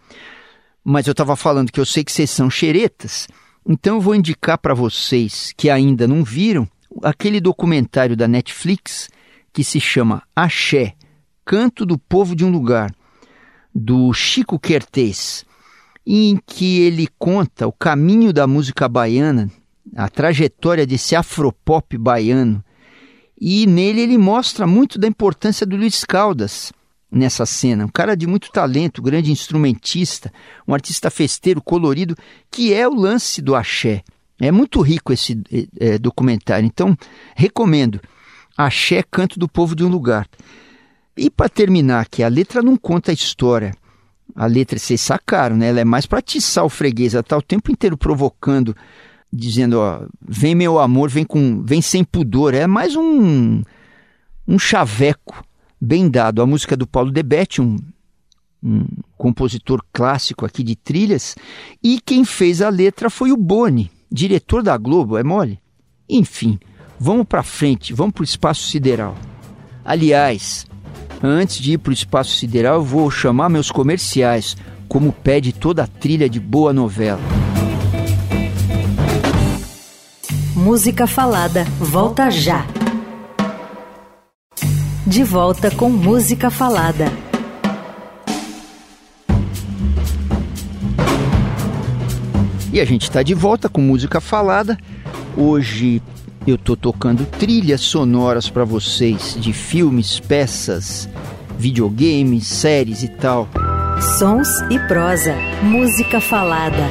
Mas 0.88 1.08
eu 1.08 1.14
estava 1.14 1.36
falando 1.36 1.72
que 1.72 1.80
eu 1.80 1.86
sei 1.86 2.04
que 2.04 2.12
vocês 2.12 2.30
são 2.30 2.48
xeretas, 2.48 3.28
então 3.68 3.96
eu 3.96 4.02
vou 4.02 4.14
indicar 4.14 4.60
para 4.60 4.76
vocês 4.76 5.52
que 5.58 5.68
ainda 5.68 6.08
não 6.08 6.24
viram 6.24 6.70
aquele 7.02 7.42
documentário 7.42 8.16
da 8.16 8.28
Netflix 8.28 9.10
que 9.52 9.64
se 9.64 9.80
chama 9.80 10.22
Axé, 10.36 10.94
Canto 11.44 11.88
do 11.88 11.98
Povo 11.98 12.36
de 12.36 12.46
um 12.46 12.52
Lugar, 12.52 12.94
do 13.74 14.14
Chico 14.14 14.60
Quertez, 14.60 15.44
em 16.06 16.40
que 16.46 16.82
ele 16.82 17.08
conta 17.18 17.66
o 17.66 17.72
caminho 17.72 18.32
da 18.32 18.46
música 18.46 18.88
baiana, 18.88 19.50
a 19.96 20.08
trajetória 20.08 20.86
desse 20.86 21.16
afropop 21.16 21.98
baiano. 21.98 22.64
E 23.42 23.66
nele 23.66 24.02
ele 24.02 24.18
mostra 24.20 24.68
muito 24.68 25.00
da 25.00 25.08
importância 25.08 25.66
do 25.66 25.76
Luiz 25.76 26.04
Caldas 26.06 26.72
nessa 27.16 27.46
cena. 27.46 27.86
Um 27.86 27.90
cara 27.90 28.16
de 28.16 28.28
muito 28.28 28.52
talento, 28.52 29.02
grande 29.02 29.32
instrumentista, 29.32 30.32
um 30.68 30.74
artista 30.74 31.10
festeiro, 31.10 31.62
colorido, 31.62 32.16
que 32.52 32.74
é 32.74 32.88
o 32.88 32.94
lance 32.94 33.42
do 33.42 33.56
axé. 33.56 34.04
É 34.40 34.52
muito 34.52 34.82
rico 34.82 35.14
esse 35.14 35.42
é, 35.80 35.98
documentário, 35.98 36.66
então 36.66 36.96
recomendo. 37.34 38.02
Axé, 38.58 39.02
Canto 39.10 39.40
do 39.40 39.48
Povo 39.48 39.76
de 39.76 39.84
um 39.84 39.88
Lugar. 39.88 40.28
E 41.16 41.30
para 41.30 41.48
terminar 41.48 42.08
que 42.10 42.22
a 42.22 42.28
letra 42.28 42.62
não 42.62 42.76
conta 42.76 43.12
a 43.12 43.14
história. 43.14 43.74
A 44.36 44.46
letra, 44.46 44.78
vocês 44.78 45.00
sacaram, 45.00 45.56
né? 45.56 45.70
Ela 45.70 45.82
é 45.82 45.86
mais 45.86 46.06
para 46.06 46.20
atiçar 46.20 46.66
o 46.66 46.70
freguês. 46.70 47.14
Ela 47.14 47.22
está 47.22 47.38
o 47.38 47.42
tempo 47.42 47.72
inteiro 47.72 47.98
provocando 47.98 48.76
dizendo, 49.32 49.80
ó, 49.80 50.06
vem 50.22 50.56
meu 50.56 50.80
amor, 50.80 51.10
vem 51.10 51.26
com, 51.26 51.62
vem 51.64 51.82
sem 51.82 52.04
pudor. 52.04 52.54
É 52.54 52.68
mais 52.68 52.96
um 52.96 53.62
um 54.48 54.60
chaveco 54.60 55.44
bem 55.86 56.10
dado. 56.10 56.42
A 56.42 56.46
música 56.46 56.76
do 56.76 56.88
Paulo 56.88 57.12
Debete, 57.12 57.62
um, 57.62 57.78
um 58.64 58.86
compositor 59.18 59.84
clássico 59.94 60.46
aqui 60.46 60.64
de 60.64 60.76
trilhas, 60.76 61.36
e 61.84 62.00
quem 62.04 62.26
fez 62.26 62.62
a 62.62 62.70
letra 62.70 63.10
foi 63.10 63.32
o 63.32 63.38
Boni, 63.38 63.92
diretor 64.12 64.64
da 64.64 64.76
Globo, 64.78 65.18
é 65.18 65.24
mole? 65.24 65.60
Enfim, 66.10 66.60
vamos 67.00 67.28
para 67.28 67.44
frente, 67.44 67.94
vamos 67.94 68.14
para 68.14 68.22
o 68.22 68.26
espaço 68.26 68.68
sideral. 68.68 69.16
Aliás, 69.84 70.66
antes 71.22 71.58
de 71.58 71.74
ir 71.74 71.78
para 71.78 71.92
o 71.92 71.94
espaço 71.94 72.36
sideral, 72.36 72.76
eu 72.76 72.84
vou 72.84 73.12
chamar 73.12 73.50
meus 73.50 73.70
comerciais, 73.70 74.58
como 74.88 75.12
pede 75.12 75.54
toda 75.54 75.84
a 75.84 75.88
trilha 75.88 76.28
de 76.28 76.40
boa 76.40 76.74
novela. 76.74 77.22
Música 80.56 81.06
Falada 81.06 81.66
volta 81.80 82.32
já. 82.32 82.66
De 85.08 85.24
volta 85.24 85.70
com 85.70 85.88
Música 85.88 86.50
Falada. 86.50 87.06
E 92.74 92.82
a 92.82 92.86
gente 92.86 93.04
está 93.04 93.22
de 93.22 93.36
volta 93.36 93.70
com 93.70 93.82
Música 93.82 94.20
Falada. 94.20 94.76
Hoje 95.38 96.02
eu 96.48 96.58
tô 96.58 96.76
tocando 96.76 97.24
trilhas 97.24 97.82
sonoras 97.82 98.50
para 98.50 98.64
vocês 98.64 99.38
de 99.40 99.54
filmes, 99.54 100.20
peças, 100.20 101.08
videogames, 101.56 102.48
séries 102.48 103.04
e 103.04 103.08
tal. 103.08 103.48
Sons 104.18 104.50
e 104.72 104.80
prosa. 104.88 105.36
Música 105.62 106.20
Falada. 106.20 106.90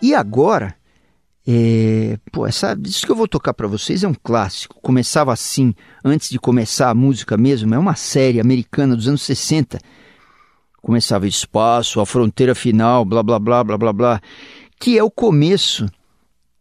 E 0.00 0.14
agora, 0.14 0.76
é, 1.46 2.18
pô, 2.30 2.46
essa, 2.46 2.78
isso 2.84 3.04
que 3.04 3.10
eu 3.10 3.16
vou 3.16 3.26
tocar 3.26 3.52
para 3.52 3.66
vocês 3.66 4.04
é 4.04 4.08
um 4.08 4.14
clássico. 4.14 4.80
Começava 4.80 5.32
assim, 5.32 5.74
antes 6.04 6.30
de 6.30 6.38
começar 6.38 6.90
a 6.90 6.94
música 6.94 7.36
mesmo, 7.36 7.74
é 7.74 7.78
uma 7.78 7.96
série 7.96 8.40
americana 8.40 8.94
dos 8.94 9.08
anos 9.08 9.22
60. 9.22 9.80
Começava 10.80 11.26
Espaço, 11.26 12.00
A 12.00 12.06
Fronteira 12.06 12.54
Final, 12.54 13.04
blá 13.04 13.22
blá 13.22 13.38
blá 13.38 13.64
blá 13.64 13.78
blá 13.78 13.92
blá, 13.92 14.22
que 14.78 14.96
é 14.96 15.02
o 15.02 15.10
começo 15.10 15.86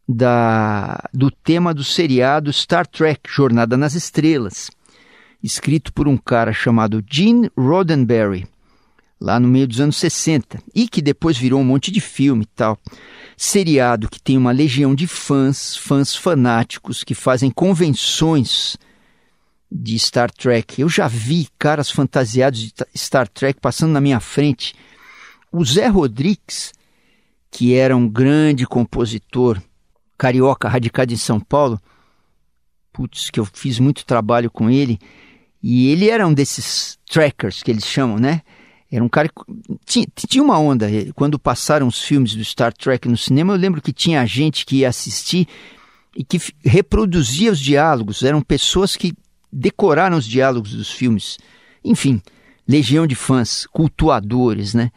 da, 0.07 0.99
do 1.13 1.29
tema 1.29 1.73
do 1.73 1.83
seriado 1.83 2.51
Star 2.51 2.85
Trek 2.87 3.21
Jornada 3.29 3.77
nas 3.77 3.93
Estrelas, 3.93 4.69
escrito 5.43 5.93
por 5.93 6.07
um 6.07 6.17
cara 6.17 6.53
chamado 6.53 7.03
Gene 7.07 7.51
Roddenberry, 7.57 8.47
lá 9.19 9.39
no 9.39 9.47
meio 9.47 9.67
dos 9.67 9.79
anos 9.79 9.97
60, 9.97 10.59
e 10.73 10.87
que 10.87 11.01
depois 11.01 11.37
virou 11.37 11.59
um 11.59 11.65
monte 11.65 11.91
de 11.91 12.01
filme 12.01 12.43
e 12.43 12.47
tal 12.55 12.77
seriado 13.41 14.07
que 14.07 14.21
tem 14.21 14.37
uma 14.37 14.51
legião 14.51 14.93
de 14.93 15.07
fãs, 15.07 15.75
fãs 15.75 16.15
fanáticos 16.15 17.03
que 17.03 17.15
fazem 17.15 17.49
convenções 17.49 18.77
de 19.69 19.97
Star 19.97 20.29
Trek. 20.29 20.79
Eu 20.79 20.87
já 20.87 21.07
vi 21.07 21.49
caras 21.57 21.89
fantasiados 21.89 22.59
de 22.59 22.71
Star 22.95 23.27
Trek 23.27 23.59
passando 23.59 23.93
na 23.93 23.99
minha 23.99 24.19
frente. 24.19 24.75
O 25.51 25.65
Zé 25.65 25.87
Rodrigues, 25.87 26.71
que 27.49 27.73
era 27.73 27.97
um 27.97 28.07
grande 28.07 28.67
compositor 28.67 29.59
carioca 30.19 30.69
radicado 30.69 31.11
em 31.11 31.17
São 31.17 31.39
Paulo, 31.39 31.81
putz, 32.93 33.31
que 33.31 33.39
eu 33.39 33.45
fiz 33.45 33.79
muito 33.79 34.05
trabalho 34.05 34.51
com 34.51 34.69
ele, 34.69 34.99
e 35.63 35.87
ele 35.87 36.11
era 36.11 36.27
um 36.27 36.33
desses 36.33 36.99
trackers 37.09 37.63
que 37.63 37.71
eles 37.71 37.87
chamam, 37.87 38.19
né? 38.19 38.43
Era 38.91 39.03
um 39.03 39.09
cara 39.09 39.29
que 39.85 40.05
tinha, 40.27 40.43
uma 40.43 40.59
onda. 40.59 40.91
Eh, 40.91 41.11
quando 41.15 41.39
passaram 41.39 41.87
os 41.87 42.01
filmes 42.01 42.35
do 42.35 42.43
Star 42.43 42.73
Trek 42.73 43.07
no 43.07 43.15
cinema, 43.15 43.53
eu 43.53 43.57
lembro 43.57 43.81
que 43.81 43.93
tinha 43.93 44.25
gente 44.25 44.65
que 44.65 44.77
ia 44.77 44.89
assistir 44.89 45.47
e 46.15 46.23
que 46.23 46.37
reproduzia 46.63 47.51
os 47.51 47.59
diálogos. 47.59 48.23
Eram 48.23 48.41
pessoas 48.41 48.97
que 48.97 49.13
decoraram 49.51 50.17
os 50.17 50.25
diálogos 50.25 50.73
dos 50.73 50.91
filmes. 50.91 51.37
Enfim, 51.83 52.21
legião 52.67 53.07
de 53.07 53.15
fãs, 53.15 53.65
cultuadores, 53.65 54.73
né? 54.73 54.91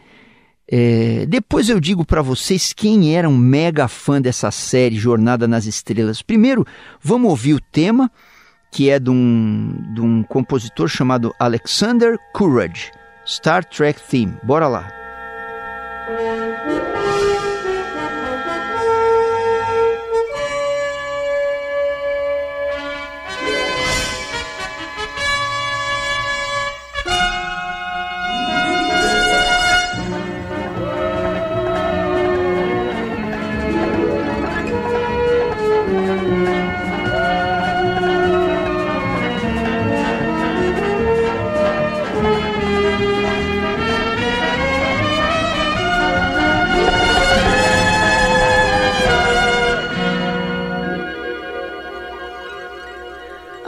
É, 0.66 1.26
depois 1.26 1.68
eu 1.68 1.78
digo 1.78 2.04
para 2.04 2.22
vocês 2.22 2.72
quem 2.72 3.14
era 3.14 3.28
um 3.28 3.36
mega 3.36 3.86
fã 3.86 4.20
dessa 4.20 4.50
série 4.50 4.96
Jornada 4.96 5.46
nas 5.46 5.66
Estrelas. 5.66 6.22
Primeiro, 6.22 6.66
vamos 7.00 7.30
ouvir 7.30 7.54
o 7.54 7.60
tema 7.60 8.10
que 8.72 8.90
é 8.90 8.98
de 8.98 9.08
um, 9.08 9.72
de 9.94 10.00
um 10.00 10.24
compositor 10.24 10.88
chamado 10.88 11.32
Alexander 11.38 12.18
Courage, 12.32 12.90
Star 13.24 13.64
Trek 13.64 14.00
Theme. 14.00 14.38
Bora 14.42 14.68
lá. 14.68 14.88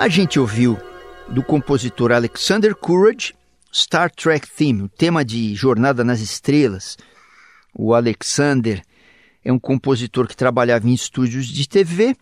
A 0.07 0.09
gente 0.09 0.39
ouviu 0.39 0.79
do 1.29 1.43
compositor 1.43 2.13
Alexander 2.13 2.77
Courage 2.77 3.35
Star 3.75 4.09
Trek 4.09 4.49
Theme, 4.49 4.83
o 4.83 4.89
tema 4.89 5.25
de 5.25 5.53
Jornada 5.57 6.05
nas 6.05 6.21
Estrelas. 6.21 6.97
O 7.75 7.93
Alexander 7.93 8.85
é 9.45 9.53
um 9.53 9.59
compositor 9.59 10.29
que 10.29 10.37
trabalhava 10.37 10.89
em 10.89 10.95
estúdios 10.95 11.49
de 11.49 11.69
TV, 11.69 12.15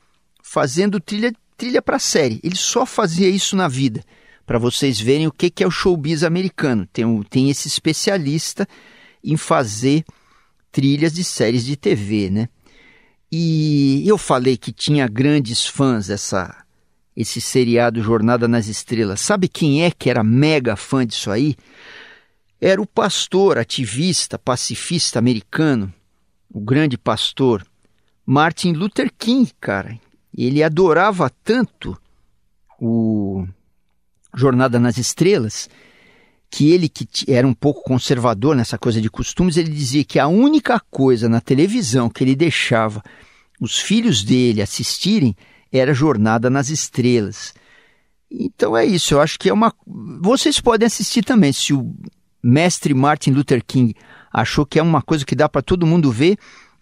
fazendo 0.42 0.98
trilha, 0.98 1.30
trilha 1.58 1.82
para 1.82 1.98
série. 1.98 2.40
Ele 2.42 2.56
só 2.56 2.86
fazia 2.86 3.28
isso 3.28 3.54
na 3.54 3.68
vida, 3.68 4.02
para 4.46 4.58
vocês 4.58 4.98
verem 4.98 5.26
o 5.26 5.32
que, 5.32 5.50
que 5.50 5.62
é 5.62 5.66
o 5.66 5.70
showbiz 5.70 6.22
americano. 6.22 6.88
Tem, 6.90 7.04
tem 7.24 7.50
esse 7.50 7.68
especialista 7.68 8.66
em 9.22 9.36
fazer 9.36 10.04
trilhas 10.72 11.12
de 11.12 11.22
séries 11.22 11.66
de 11.66 11.76
TV, 11.76 12.30
né? 12.30 12.48
E 13.30 14.02
eu 14.06 14.16
falei 14.16 14.56
que 14.56 14.72
tinha 14.72 15.06
grandes 15.06 15.66
fãs 15.66 16.06
dessa 16.06 16.63
esse 17.16 17.40
seriado 17.40 18.02
Jornada 18.02 18.48
nas 18.48 18.66
Estrelas. 18.66 19.20
Sabe 19.20 19.48
quem 19.48 19.84
é 19.84 19.90
que 19.90 20.10
era 20.10 20.24
mega 20.24 20.76
fã 20.76 21.06
disso 21.06 21.30
aí? 21.30 21.56
Era 22.60 22.80
o 22.80 22.86
pastor, 22.86 23.58
ativista, 23.58 24.38
pacifista 24.38 25.18
americano, 25.18 25.92
o 26.52 26.60
grande 26.60 26.96
pastor 26.96 27.64
Martin 28.26 28.72
Luther 28.72 29.12
King, 29.16 29.50
cara. 29.60 29.98
Ele 30.36 30.62
adorava 30.62 31.30
tanto 31.42 31.96
o 32.80 33.46
Jornada 34.34 34.80
nas 34.80 34.98
Estrelas 34.98 35.68
que 36.50 36.70
ele 36.70 36.88
que 36.88 37.08
era 37.28 37.46
um 37.46 37.54
pouco 37.54 37.82
conservador 37.82 38.54
nessa 38.54 38.78
coisa 38.78 39.00
de 39.00 39.10
costumes, 39.10 39.56
ele 39.56 39.70
dizia 39.70 40.04
que 40.04 40.20
a 40.20 40.28
única 40.28 40.78
coisa 40.78 41.28
na 41.28 41.40
televisão 41.40 42.08
que 42.08 42.22
ele 42.22 42.36
deixava 42.36 43.02
os 43.60 43.78
filhos 43.78 44.22
dele 44.22 44.62
assistirem 44.62 45.36
era 45.78 45.92
Jornada 45.92 46.48
nas 46.48 46.68
Estrelas. 46.68 47.54
Então 48.30 48.76
é 48.76 48.84
isso, 48.84 49.14
eu 49.14 49.20
acho 49.20 49.38
que 49.38 49.48
é 49.48 49.52
uma. 49.52 49.72
Vocês 50.20 50.60
podem 50.60 50.86
assistir 50.86 51.22
também, 51.22 51.52
se 51.52 51.72
o 51.72 51.94
mestre 52.42 52.92
Martin 52.94 53.30
Luther 53.30 53.62
King 53.64 53.94
achou 54.32 54.66
que 54.66 54.78
é 54.78 54.82
uma 54.82 55.02
coisa 55.02 55.24
que 55.24 55.36
dá 55.36 55.48
para 55.48 55.62
todo 55.62 55.86
mundo 55.86 56.10
ver, 56.10 56.36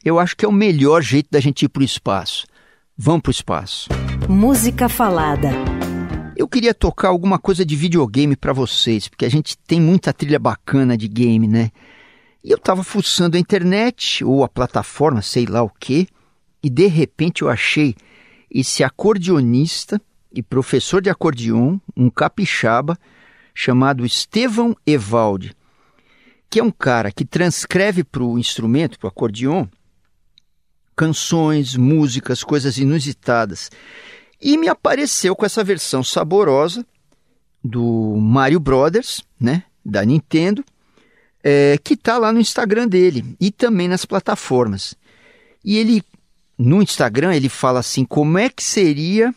eu 0.04 0.18
acho 0.18 0.36
que 0.36 0.44
é 0.44 0.48
o 0.48 0.52
melhor 0.52 1.02
jeito 1.02 1.28
da 1.30 1.40
gente 1.40 1.64
ir 1.64 1.68
para 1.68 1.82
o 1.82 1.84
espaço. 1.84 2.46
Vamos 2.96 3.22
para 3.22 3.30
o 3.30 3.32
espaço. 3.32 3.88
Música 4.28 4.88
falada. 4.88 5.50
Eu 6.36 6.48
queria 6.48 6.74
tocar 6.74 7.08
alguma 7.08 7.38
coisa 7.38 7.64
de 7.64 7.76
videogame 7.76 8.34
para 8.34 8.52
vocês, 8.52 9.06
porque 9.06 9.24
a 9.24 9.30
gente 9.30 9.56
tem 9.58 9.80
muita 9.80 10.12
trilha 10.12 10.38
bacana 10.38 10.96
de 10.96 11.06
game, 11.06 11.46
né? 11.46 11.70
E 12.42 12.50
eu 12.50 12.56
estava 12.56 12.82
fuçando 12.82 13.36
a 13.36 13.40
internet 13.40 14.24
ou 14.24 14.42
a 14.42 14.48
plataforma, 14.48 15.22
sei 15.22 15.46
lá 15.46 15.62
o 15.62 15.68
que, 15.68 16.08
e 16.62 16.68
de 16.68 16.86
repente 16.86 17.42
eu 17.42 17.48
achei 17.48 17.94
esse 18.52 18.84
acordeonista 18.84 20.00
e 20.32 20.42
professor 20.42 21.00
de 21.00 21.10
acordeon, 21.10 21.78
um 21.96 22.10
capixaba, 22.10 22.98
chamado 23.54 24.04
Estevão 24.04 24.76
Evaldi, 24.86 25.54
que 26.48 26.60
é 26.60 26.62
um 26.62 26.70
cara 26.70 27.10
que 27.10 27.24
transcreve 27.24 28.04
para 28.04 28.22
o 28.22 28.38
instrumento, 28.38 28.98
para 28.98 29.06
o 29.06 29.08
acordeon, 29.08 29.66
canções, 30.94 31.76
músicas, 31.76 32.42
coisas 32.42 32.76
inusitadas. 32.78 33.70
E 34.40 34.58
me 34.58 34.68
apareceu 34.68 35.34
com 35.34 35.46
essa 35.46 35.64
versão 35.64 36.02
saborosa 36.02 36.84
do 37.62 38.16
Mario 38.16 38.60
Brothers, 38.60 39.22
né, 39.38 39.64
da 39.84 40.04
Nintendo, 40.04 40.64
é, 41.42 41.78
que 41.82 41.94
está 41.94 42.18
lá 42.18 42.32
no 42.32 42.40
Instagram 42.40 42.86
dele 42.86 43.36
e 43.40 43.50
também 43.50 43.88
nas 43.88 44.04
plataformas. 44.04 44.94
E 45.64 45.76
ele 45.76 46.02
no 46.58 46.82
Instagram 46.82 47.34
ele 47.34 47.48
fala 47.48 47.80
assim: 47.80 48.04
como 48.04 48.38
é 48.38 48.48
que 48.48 48.62
seria 48.62 49.34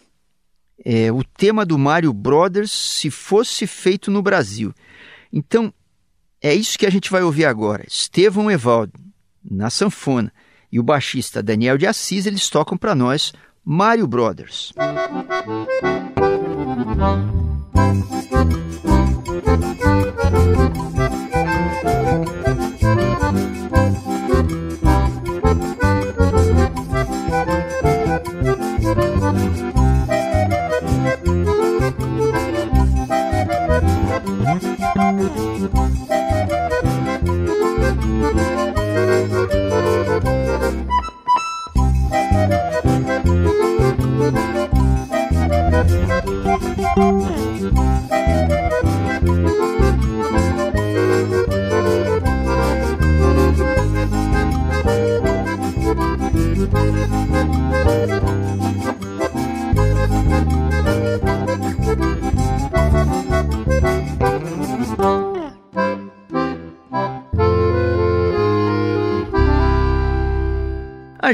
é, 0.84 1.11
o 1.11 1.24
tema 1.24 1.66
do 1.66 1.78
Mario 1.78 2.13
Brothers 2.13 2.72
se 2.72 3.09
fosse 3.09 3.66
feito 3.66 4.11
no 4.11 4.22
Brasil? 4.22 4.74
Então, 5.32 5.74
é 6.41 6.53
isso 6.53 6.78
que 6.78 6.86
a 6.86 6.89
gente 6.89 7.09
vai 7.09 7.24
ouvir 7.24 7.45
agora. 7.45 7.84
Estevão 7.88 8.51
Evaldo, 8.51 8.93
na 9.43 9.70
sanfona, 9.70 10.32
e 10.72 10.80
o 10.80 10.84
baixista 10.84 11.41
Daniel 11.41 11.78
de 11.78 11.88
Assis, 11.88 12.26
eles 12.26 12.49
tocam 12.49 12.78
para 12.78 12.93
nós 12.93 13.34
Mario 13.63 14.07
Brothers. 14.07 14.74
A 18.32 18.35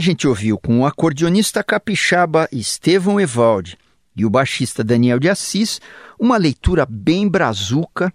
gente 0.01 0.27
ouviu 0.27 0.57
com 0.57 0.79
o 0.79 0.85
acordeonista 0.85 1.63
capixaba 1.63 2.49
Estevão 2.51 3.19
Evaldi 3.19 3.77
e 4.15 4.25
o 4.25 4.29
baixista 4.29 4.83
Daniel 4.83 5.19
de 5.19 5.29
Assis 5.29 5.79
uma 6.19 6.37
leitura 6.37 6.85
bem 6.85 7.29
brazuca 7.29 8.13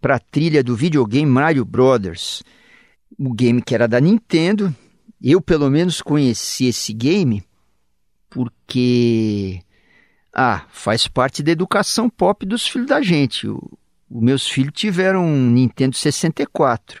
para 0.00 0.16
a 0.16 0.18
trilha 0.18 0.62
do 0.62 0.76
videogame 0.76 1.30
Mario 1.30 1.64
Brothers, 1.64 2.42
o 3.18 3.32
game 3.32 3.62
que 3.62 3.74
era 3.74 3.88
da 3.88 4.00
Nintendo. 4.00 4.74
Eu, 5.22 5.40
pelo 5.40 5.70
menos, 5.70 6.02
conheci 6.02 6.66
esse 6.66 6.92
game 6.92 7.42
porque 8.28 9.60
ah, 10.34 10.66
faz 10.70 11.08
parte 11.08 11.42
da 11.42 11.52
educação 11.52 12.10
pop 12.10 12.44
dos 12.44 12.66
filhos 12.66 12.88
da 12.88 13.00
gente. 13.00 13.48
Os 13.48 13.60
meus 14.10 14.46
filhos 14.46 14.72
tiveram 14.74 15.24
um 15.24 15.50
Nintendo 15.50 15.96
64 15.96 17.00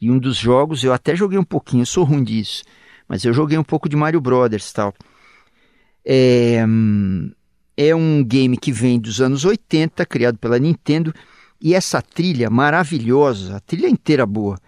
e 0.00 0.10
um 0.10 0.18
dos 0.18 0.36
jogos 0.36 0.84
eu 0.84 0.92
até 0.92 1.16
joguei 1.16 1.38
um 1.38 1.44
pouquinho, 1.44 1.86
sou 1.86 2.04
ruim 2.04 2.22
disso 2.22 2.64
mas 3.08 3.24
eu 3.24 3.32
joguei 3.32 3.56
um 3.58 3.64
pouco 3.64 3.88
de 3.88 3.96
Mario 3.96 4.20
Brothers 4.20 4.72
tal. 4.72 4.94
É, 6.04 6.64
é 7.76 7.94
um 7.94 8.24
game 8.24 8.56
que 8.56 8.72
vem 8.72 8.98
dos 8.98 9.20
anos 9.20 9.44
80, 9.44 10.04
criado 10.06 10.38
pela 10.38 10.58
Nintendo, 10.58 11.12
e 11.60 11.74
essa 11.74 12.00
trilha 12.02 12.50
maravilhosa, 12.50 13.56
a 13.56 13.60
trilha 13.60 13.88
inteira 13.88 14.26
boa, 14.26 14.58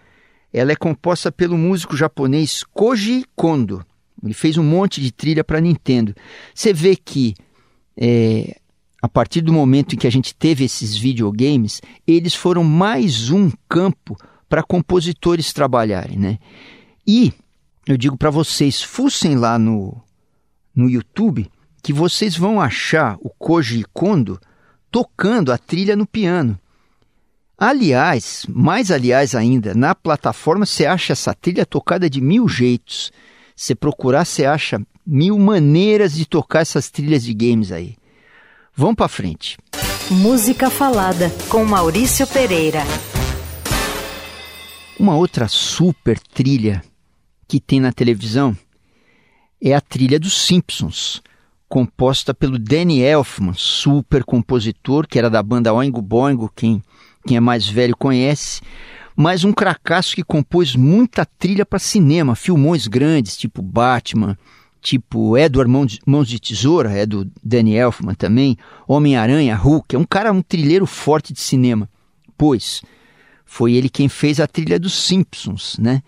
ela 0.51 0.71
é 0.71 0.75
composta 0.75 1.31
pelo 1.31 1.57
músico 1.57 1.95
japonês 1.95 2.63
Koji 2.73 3.23
Kondo. 3.35 3.85
Ele 4.23 4.33
fez 4.33 4.57
um 4.57 4.63
monte 4.63 4.99
de 4.99 5.11
trilha 5.11 5.43
para 5.43 5.61
Nintendo. 5.61 6.13
Você 6.53 6.73
vê 6.73 6.95
que 6.95 7.35
é, 7.95 8.57
a 9.01 9.07
partir 9.07 9.41
do 9.41 9.53
momento 9.53 9.93
em 9.93 9.97
que 9.97 10.07
a 10.07 10.11
gente 10.11 10.35
teve 10.35 10.65
esses 10.65 10.95
videogames, 10.95 11.81
eles 12.05 12.33
foram 12.33 12.63
mais 12.63 13.29
um 13.29 13.49
campo 13.67 14.17
para 14.47 14.63
compositores 14.63 15.53
trabalharem, 15.53 16.17
né? 16.17 16.39
E 17.07 17.33
eu 17.89 17.97
digo 17.97 18.15
para 18.15 18.29
vocês, 18.29 18.83
fussem 18.83 19.35
lá 19.35 19.57
no, 19.57 19.99
no 20.75 20.87
YouTube 20.87 21.49
que 21.81 21.91
vocês 21.91 22.37
vão 22.37 22.61
achar 22.61 23.17
o 23.19 23.31
Koji 23.31 23.83
Kondo 23.91 24.39
tocando 24.91 25.51
a 25.51 25.57
trilha 25.57 25.95
no 25.95 26.05
piano. 26.05 26.55
Aliás, 27.57 28.45
mais 28.47 28.91
aliás 28.91 29.33
ainda, 29.33 29.73
na 29.73 29.95
plataforma 29.95 30.67
você 30.67 30.85
acha 30.85 31.13
essa 31.13 31.33
trilha 31.33 31.65
tocada 31.65 32.07
de 32.07 32.21
mil 32.21 32.47
jeitos. 32.47 33.11
Se 33.55 33.73
procurar, 33.73 34.23
você 34.23 34.45
acha 34.45 34.79
mil 35.03 35.39
maneiras 35.39 36.13
de 36.13 36.27
tocar 36.27 36.59
essas 36.59 36.91
trilhas 36.91 37.23
de 37.23 37.33
games 37.33 37.71
aí. 37.71 37.95
Vamos 38.75 38.97
para 38.97 39.07
frente. 39.07 39.57
Música 40.11 40.69
Falada 40.69 41.31
com 41.49 41.65
Maurício 41.65 42.27
Pereira. 42.27 42.83
Uma 44.99 45.15
outra 45.15 45.47
super 45.47 46.19
trilha 46.19 46.83
que 47.49 47.59
tem 47.59 47.79
na 47.79 47.91
televisão 47.91 48.55
é 49.59 49.73
a 49.73 49.81
trilha 49.81 50.19
dos 50.19 50.45
Simpsons, 50.45 51.19
composta 51.67 52.31
pelo 52.31 52.59
Danny 52.59 53.01
Elfman, 53.01 53.53
super 53.57 54.23
compositor, 54.23 55.07
que 55.07 55.17
era 55.17 55.31
da 55.31 55.41
banda 55.41 55.73
Oingo 55.73 55.99
Boingo, 55.99 56.51
quem, 56.55 56.81
quem 57.25 57.37
é 57.37 57.39
mais 57.39 57.67
velho 57.67 57.97
conhece, 57.97 58.61
mas 59.15 59.43
um 59.43 59.51
cracaço 59.51 60.15
que 60.15 60.23
compôs 60.23 60.75
muita 60.75 61.25
trilha 61.25 61.65
para 61.65 61.79
cinema, 61.79 62.35
filmões 62.35 62.85
grandes, 62.85 63.35
tipo 63.35 63.63
Batman, 63.63 64.37
tipo 64.79 65.35
Edward 65.35 65.99
Mãos 66.05 66.27
de 66.27 66.39
Tesoura, 66.39 66.91
é 66.91 67.03
do 67.03 67.29
Danny 67.43 67.75
Elfman 67.75 68.13
também, 68.13 68.57
Homem-Aranha, 68.87 69.55
Hulk, 69.55 69.95
é 69.95 69.99
um 69.99 70.05
cara, 70.05 70.31
um 70.31 70.43
trilheiro 70.43 70.85
forte 70.85 71.33
de 71.33 71.39
cinema. 71.39 71.89
Pois, 72.37 72.83
foi 73.43 73.73
ele 73.73 73.89
quem 73.89 74.07
fez 74.07 74.39
a 74.39 74.45
trilha 74.45 74.79
dos 74.79 74.93
Simpsons, 74.93 75.77
né? 75.79 76.03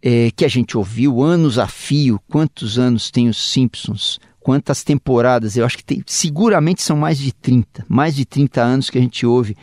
É, 0.00 0.30
que 0.30 0.44
a 0.44 0.48
gente 0.48 0.76
ouviu 0.76 1.22
anos 1.22 1.58
a 1.58 1.66
fio. 1.66 2.20
Quantos 2.28 2.78
anos 2.78 3.10
tem 3.10 3.28
os 3.28 3.50
Simpsons? 3.50 4.18
Quantas 4.38 4.84
temporadas? 4.84 5.56
Eu 5.56 5.64
acho 5.64 5.76
que 5.76 5.84
tem, 5.84 6.02
seguramente 6.06 6.82
são 6.82 6.96
mais 6.96 7.18
de 7.18 7.32
30, 7.32 7.84
mais 7.88 8.14
de 8.14 8.24
30 8.24 8.62
anos 8.62 8.90
que 8.90 8.98
a 8.98 9.00
gente 9.00 9.26
ouve 9.26 9.56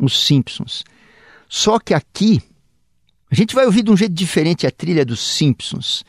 os 0.00 0.26
Simpsons. 0.26 0.84
Só 1.48 1.78
que 1.78 1.94
aqui 1.94 2.42
a 3.30 3.34
gente 3.34 3.54
vai 3.54 3.66
ouvir 3.66 3.82
de 3.82 3.90
um 3.90 3.96
jeito 3.96 4.14
diferente 4.14 4.66
a 4.66 4.70
trilha 4.70 5.04
dos 5.04 5.20
Simpsons 5.20 6.04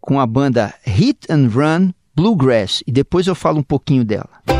com 0.00 0.20
a 0.20 0.26
banda 0.26 0.72
Hit 0.84 1.26
and 1.30 1.48
Run 1.48 1.92
Bluegrass 2.14 2.82
e 2.86 2.92
depois 2.92 3.26
eu 3.26 3.34
falo 3.34 3.58
um 3.58 3.64
pouquinho 3.64 4.04
dela. 4.04 4.55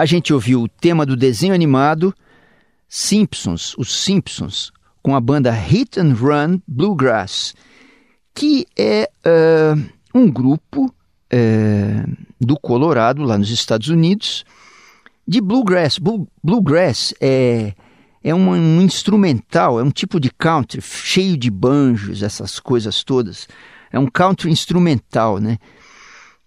A 0.00 0.06
gente 0.06 0.32
ouviu 0.32 0.62
o 0.62 0.68
tema 0.68 1.04
do 1.04 1.14
desenho 1.14 1.52
animado 1.52 2.14
Simpsons, 2.88 3.74
os 3.76 4.02
Simpsons, 4.02 4.72
com 5.02 5.14
a 5.14 5.20
banda 5.20 5.50
Hit 5.50 6.00
and 6.00 6.14
Run 6.14 6.58
Bluegrass, 6.66 7.54
que 8.34 8.66
é 8.78 9.10
uh, 9.26 9.90
um 10.14 10.30
grupo 10.30 10.86
uh, 10.86 12.16
do 12.40 12.58
Colorado, 12.58 13.22
lá 13.24 13.36
nos 13.36 13.50
Estados 13.50 13.88
Unidos, 13.88 14.42
de 15.28 15.38
bluegrass. 15.38 15.98
Blue, 15.98 16.26
bluegrass 16.42 17.12
é, 17.20 17.74
é 18.24 18.34
um, 18.34 18.52
um 18.52 18.80
instrumental, 18.80 19.78
é 19.78 19.82
um 19.82 19.90
tipo 19.90 20.18
de 20.18 20.30
country 20.30 20.80
cheio 20.80 21.36
de 21.36 21.50
banjos, 21.50 22.22
essas 22.22 22.58
coisas 22.58 23.04
todas. 23.04 23.46
É 23.92 23.98
um 23.98 24.06
country 24.06 24.50
instrumental, 24.50 25.36
né? 25.36 25.58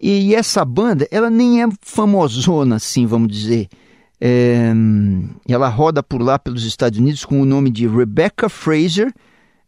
E 0.06 0.36
essa 0.36 0.66
banda, 0.66 1.08
ela 1.10 1.30
nem 1.30 1.64
é 1.64 1.68
famosona, 1.80 2.76
assim, 2.76 3.06
vamos 3.06 3.32
dizer. 3.32 3.70
É, 4.20 4.70
ela 5.48 5.70
roda 5.70 6.04
por 6.04 6.22
lá 6.22 6.38
pelos 6.38 6.66
Estados 6.66 7.00
Unidos 7.00 7.24
com 7.24 7.42
o 7.42 7.46
nome 7.46 7.70
de 7.70 7.88
Rebecca 7.88 8.50
Fraser 8.50 9.14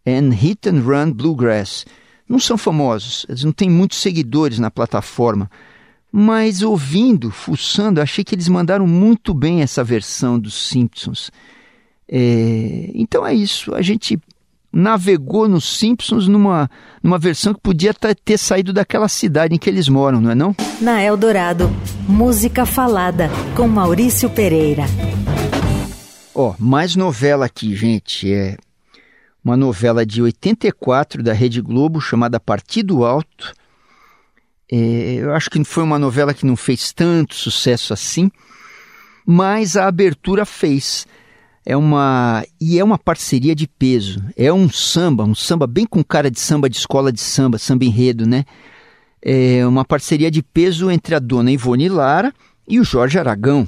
and 0.05 0.31
Hit 0.31 0.67
and 0.67 0.81
Run 0.81 1.13
Bluegrass. 1.13 1.85
Não 2.27 2.37
são 2.37 2.57
famosos, 2.57 3.25
eles 3.29 3.45
não 3.45 3.53
têm 3.53 3.69
muitos 3.69 3.97
seguidores 3.99 4.59
na 4.59 4.69
plataforma. 4.69 5.49
Mas 6.11 6.61
ouvindo, 6.61 7.31
fuçando, 7.31 8.01
achei 8.01 8.21
que 8.21 8.35
eles 8.35 8.49
mandaram 8.49 8.85
muito 8.85 9.33
bem 9.33 9.61
essa 9.61 9.85
versão 9.85 10.37
dos 10.37 10.53
Simpsons. 10.53 11.31
É, 12.09 12.91
então 12.93 13.25
é 13.25 13.33
isso. 13.33 13.73
A 13.73 13.81
gente 13.81 14.19
navegou 14.75 15.47
nos 15.47 15.77
Simpsons 15.77 16.27
numa, 16.27 16.69
numa 17.01 17.17
versão 17.17 17.53
que 17.53 17.61
podia 17.61 17.93
ter 17.93 18.37
saído 18.37 18.73
daquela 18.73 19.07
cidade 19.07 19.55
em 19.55 19.57
que 19.57 19.69
eles 19.69 19.87
moram, 19.87 20.19
não 20.19 20.31
é 20.31 20.35
não? 20.35 20.53
Na 20.81 21.01
Eldorado, 21.01 21.71
música 22.09 22.65
falada 22.65 23.29
com 23.55 23.69
Maurício 23.69 24.29
Pereira. 24.29 24.83
Ó, 26.33 26.49
oh, 26.49 26.55
mais 26.59 26.93
novela 26.97 27.45
aqui, 27.45 27.73
gente. 27.73 28.31
É 28.31 28.57
uma 29.41 29.55
novela 29.55 30.05
de 30.05 30.21
84 30.21 31.23
da 31.23 31.31
Rede 31.31 31.61
Globo 31.61 32.01
chamada 32.01 32.37
Partido 32.37 33.05
Alto. 33.05 33.53
É, 34.69 35.15
eu 35.19 35.33
acho 35.33 35.49
que 35.49 35.63
foi 35.63 35.83
uma 35.83 35.97
novela 35.97 36.33
que 36.33 36.45
não 36.45 36.57
fez 36.57 36.91
tanto 36.91 37.33
sucesso 37.33 37.93
assim, 37.93 38.29
mas 39.25 39.77
a 39.77 39.87
abertura 39.87 40.45
fez 40.45 41.07
é 41.65 41.75
uma 41.75 42.45
e 42.61 42.77
é 42.77 42.83
uma 42.83 42.97
parceria 42.97 43.55
de 43.55 43.67
peso. 43.67 44.23
É 44.37 44.53
um 44.53 44.69
samba, 44.69 45.23
um 45.23 45.33
samba 45.33 45.65
bem 45.65 45.85
com 45.85 46.03
cara 46.03 46.29
de 46.29 46.39
samba 46.39 46.69
de 46.69 46.77
escola 46.77 47.11
de 47.11 47.19
samba, 47.19 47.57
samba 47.57 47.85
enredo, 47.85 48.27
né? 48.27 48.45
É 49.21 49.65
uma 49.65 49.83
parceria 49.83 50.29
de 50.29 50.43
peso 50.43 50.91
entre 50.91 51.15
a 51.15 51.19
dona 51.19 51.51
Ivone 51.51 51.89
Lara 51.89 52.31
e 52.67 52.79
o 52.79 52.83
Jorge 52.83 53.17
Aragão. 53.17 53.67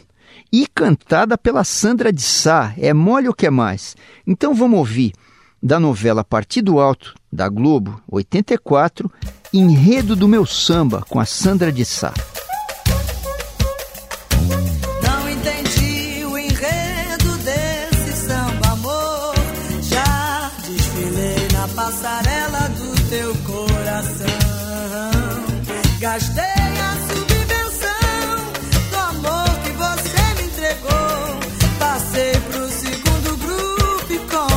E 0.54 0.68
cantada 0.68 1.38
pela 1.38 1.64
Sandra 1.64 2.14
de 2.14 2.22
Sá, 2.22 2.74
é 2.78 2.94
mole 2.94 3.28
o 3.28 3.34
que 3.34 3.48
é 3.48 3.50
mais. 3.50 3.96
Então 4.26 4.54
vamos 4.54 4.78
ouvir 4.78 5.14
da 5.62 5.80
novela 5.80 6.24
Partido 6.24 6.80
Alto, 6.80 7.16
da 7.34 7.50
Globo, 7.50 8.02
84, 8.10 9.12
Enredo 9.52 10.16
do 10.16 10.28
Meu 10.28 10.46
Samba, 10.46 11.04
com 11.10 11.20
a 11.20 11.26
Sandra 11.26 11.72
de 11.72 11.84
Sá. 11.84 12.14
Na 21.68 21.76
passarela 21.76 22.70
do 22.70 23.10
teu 23.10 23.36
coração. 23.44 24.28
Gastei 26.00 26.44
a 26.44 26.98
subvenção 27.08 28.52
do 28.92 28.98
amor 28.98 29.50
que 29.64 29.72
você 29.72 30.22
me 30.38 30.44
entregou. 30.48 31.40
Passei 31.80 32.34
pro 32.52 32.70
segundo 32.70 33.38
grupo 33.38 34.14
e 34.14 34.20
com 34.20 34.48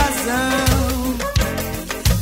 razão. 0.00 1.16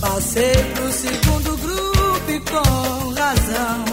Passei 0.01 0.55
pro 0.75 0.93
segundo 0.93 1.57
grupo 1.57 2.31
e 2.31 2.41
com 2.41 3.14
razão. 3.14 3.93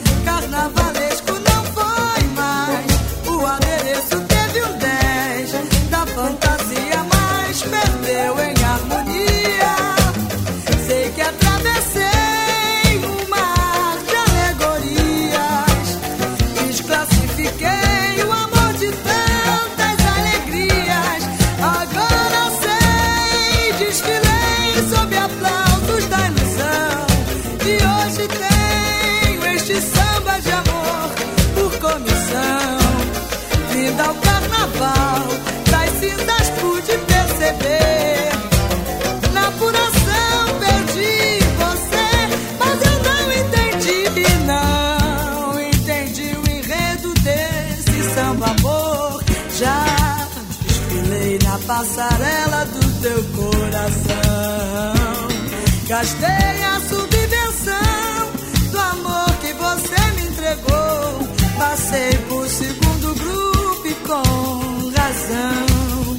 Gastei 56.01 56.63
a 56.63 56.79
subvenção 56.79 58.31
do 58.71 58.79
amor 58.79 59.31
que 59.39 59.53
você 59.53 60.11
me 60.15 60.29
entregou. 60.29 61.27
Passei 61.59 62.17
por 62.27 62.47
segundo 62.49 63.13
grupo 63.13 63.87
e 63.87 63.93
com 63.93 64.89
razão. 64.97 66.17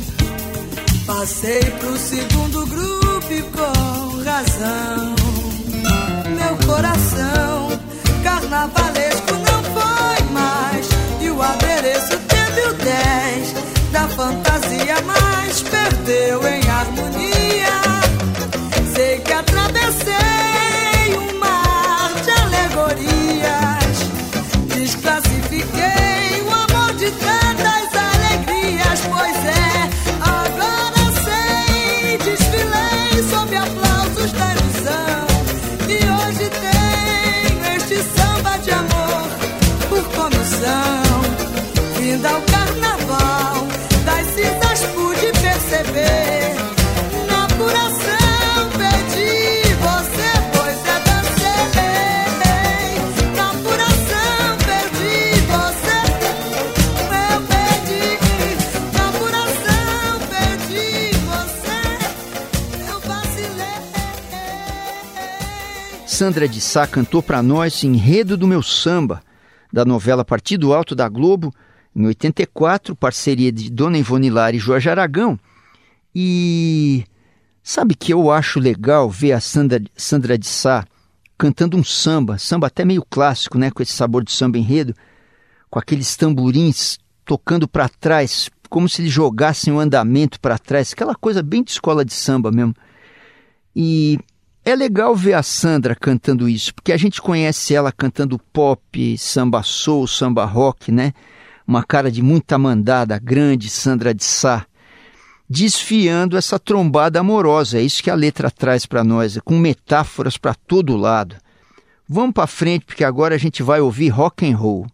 Passei 1.04 1.62
pro 1.80 1.98
segundo 1.98 2.64
grupo 2.64 3.32
e 3.32 3.42
com 3.42 4.22
razão. 4.22 5.16
Meu 6.30 6.56
coração 6.64 7.80
carnavalesco 8.22 9.01
Na 47.28 47.46
você, 49.74 50.32
pois 50.52 50.78
é. 50.86 50.98
Na 53.36 53.54
perdi 54.66 55.22
você, 55.46 55.98
eu 57.22 57.40
perdi. 57.46 58.04
Na 58.92 59.06
perdi 60.28 60.86
você, 61.26 61.80
eu 62.90 62.98
vacilei. 63.00 63.78
Sandra 66.06 66.48
de 66.48 66.60
Sá 66.60 66.86
cantou 66.86 67.22
para 67.22 67.42
nós 67.42 67.84
Enredo 67.84 68.36
do 68.36 68.46
Meu 68.48 68.62
Samba, 68.62 69.22
da 69.72 69.84
novela 69.84 70.24
Partido 70.24 70.74
Alto 70.74 70.94
da 70.94 71.08
Globo, 71.08 71.54
em 71.94 72.06
84, 72.06 72.96
parceria 72.96 73.52
de 73.52 73.70
Dona 73.70 73.98
Ivone 73.98 74.30
Lara 74.30 74.56
e 74.56 74.58
Jorge 74.58 74.90
Aragão. 74.90 75.38
E 76.14 77.04
sabe 77.62 77.94
que 77.94 78.12
eu 78.12 78.30
acho 78.30 78.60
legal 78.60 79.08
ver 79.10 79.32
a 79.32 79.40
Sandra, 79.40 79.82
Sandra 79.96 80.36
de 80.36 80.46
Sá 80.46 80.84
cantando 81.38 81.76
um 81.76 81.82
samba, 81.82 82.38
samba 82.38 82.68
até 82.68 82.84
meio 82.84 83.04
clássico, 83.04 83.58
né, 83.58 83.68
com 83.70 83.82
esse 83.82 83.92
sabor 83.92 84.22
de 84.22 84.30
samba 84.30 84.58
enredo, 84.58 84.94
com 85.68 85.76
aqueles 85.76 86.14
tamborins 86.14 86.98
tocando 87.24 87.66
para 87.66 87.88
trás, 87.88 88.48
como 88.68 88.88
se 88.88 89.02
eles 89.02 89.12
jogassem 89.12 89.72
o 89.72 89.80
andamento 89.80 90.38
para 90.38 90.56
trás, 90.56 90.92
aquela 90.92 91.16
coisa 91.16 91.42
bem 91.42 91.64
de 91.64 91.72
escola 91.72 92.04
de 92.04 92.12
samba 92.12 92.52
mesmo. 92.52 92.76
E 93.74 94.20
é 94.64 94.76
legal 94.76 95.16
ver 95.16 95.34
a 95.34 95.42
Sandra 95.42 95.96
cantando 95.96 96.48
isso, 96.48 96.72
porque 96.72 96.92
a 96.92 96.96
gente 96.96 97.20
conhece 97.20 97.74
ela 97.74 97.90
cantando 97.90 98.38
pop, 98.52 99.18
samba 99.18 99.64
soul, 99.64 100.06
samba 100.06 100.44
rock, 100.44 100.92
né? 100.92 101.12
Uma 101.66 101.82
cara 101.82 102.10
de 102.10 102.22
muita 102.22 102.56
mandada, 102.56 103.18
grande 103.18 103.68
Sandra 103.68 104.14
de 104.14 104.24
Sá, 104.24 104.64
desfiando 105.52 106.38
essa 106.38 106.58
trombada 106.58 107.20
amorosa. 107.20 107.78
É 107.78 107.82
isso 107.82 108.02
que 108.02 108.10
a 108.10 108.14
letra 108.14 108.50
traz 108.50 108.86
para 108.86 109.04
nós, 109.04 109.38
com 109.44 109.58
metáforas 109.58 110.38
para 110.38 110.54
todo 110.54 110.96
lado. 110.96 111.36
Vamos 112.08 112.32
para 112.32 112.46
frente, 112.46 112.86
porque 112.86 113.04
agora 113.04 113.34
a 113.34 113.38
gente 113.38 113.62
vai 113.62 113.80
ouvir 113.80 114.08
rock 114.08 114.50
and 114.50 114.56
roll. 114.56 114.86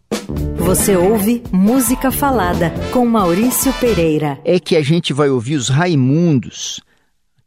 Você 0.57 0.97
ouve 0.97 1.41
Música 1.51 2.11
Falada 2.11 2.73
com 2.91 3.05
Maurício 3.05 3.71
Pereira. 3.79 4.37
É 4.43 4.59
que 4.59 4.75
a 4.75 4.81
gente 4.81 5.13
vai 5.13 5.29
ouvir 5.29 5.55
os 5.55 5.69
Raimundos, 5.69 6.81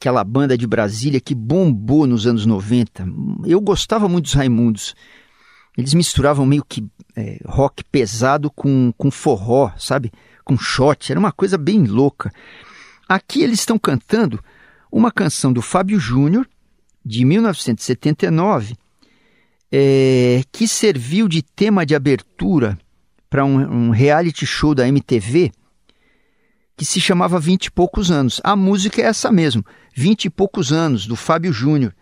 aquela 0.00 0.24
banda 0.24 0.56
de 0.56 0.66
Brasília 0.66 1.20
que 1.20 1.34
bombou 1.34 2.06
nos 2.06 2.26
anos 2.26 2.46
90. 2.46 3.06
Eu 3.44 3.60
gostava 3.60 4.08
muito 4.08 4.24
dos 4.24 4.34
Raimundos. 4.34 4.94
Eles 5.76 5.92
misturavam 5.92 6.46
meio 6.46 6.64
que 6.66 6.82
é, 7.14 7.38
rock 7.46 7.84
pesado 7.84 8.50
com, 8.50 8.92
com 8.96 9.10
forró, 9.10 9.70
sabe? 9.76 10.10
Com 10.44 10.56
shot. 10.56 11.12
Era 11.12 11.20
uma 11.20 11.32
coisa 11.32 11.58
bem 11.58 11.84
louca. 11.84 12.32
Aqui 13.12 13.42
eles 13.42 13.58
estão 13.58 13.78
cantando 13.78 14.42
uma 14.90 15.12
canção 15.12 15.52
do 15.52 15.60
Fábio 15.60 16.00
Júnior, 16.00 16.48
de 17.04 17.26
1979, 17.26 18.74
é, 19.70 20.42
que 20.50 20.66
serviu 20.66 21.28
de 21.28 21.42
tema 21.42 21.84
de 21.84 21.94
abertura 21.94 22.78
para 23.28 23.44
um, 23.44 23.88
um 23.88 23.90
reality 23.90 24.46
show 24.46 24.74
da 24.74 24.88
MTV 24.88 25.52
que 26.74 26.86
se 26.86 27.02
chamava 27.02 27.38
Vinte 27.38 27.66
e 27.66 27.70
Poucos 27.70 28.10
Anos. 28.10 28.40
A 28.42 28.56
música 28.56 29.02
é 29.02 29.04
essa 29.04 29.30
mesmo, 29.30 29.62
Vinte 29.94 30.24
e 30.24 30.30
Poucos 30.30 30.72
Anos, 30.72 31.06
do 31.06 31.14
Fábio 31.14 31.52
Júnior, 31.52 31.94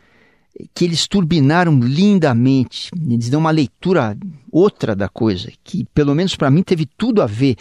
que 0.73 0.85
eles 0.85 1.09
turbinaram 1.09 1.81
lindamente. 1.81 2.89
Eles 2.95 3.29
dão 3.29 3.41
uma 3.41 3.51
leitura 3.51 4.17
outra 4.49 4.95
da 4.95 5.09
coisa, 5.09 5.51
que 5.65 5.85
pelo 5.93 6.15
menos 6.15 6.37
para 6.37 6.53
mim 6.53 6.63
teve 6.63 6.87
tudo 6.87 7.21
a 7.21 7.27
ver. 7.27 7.57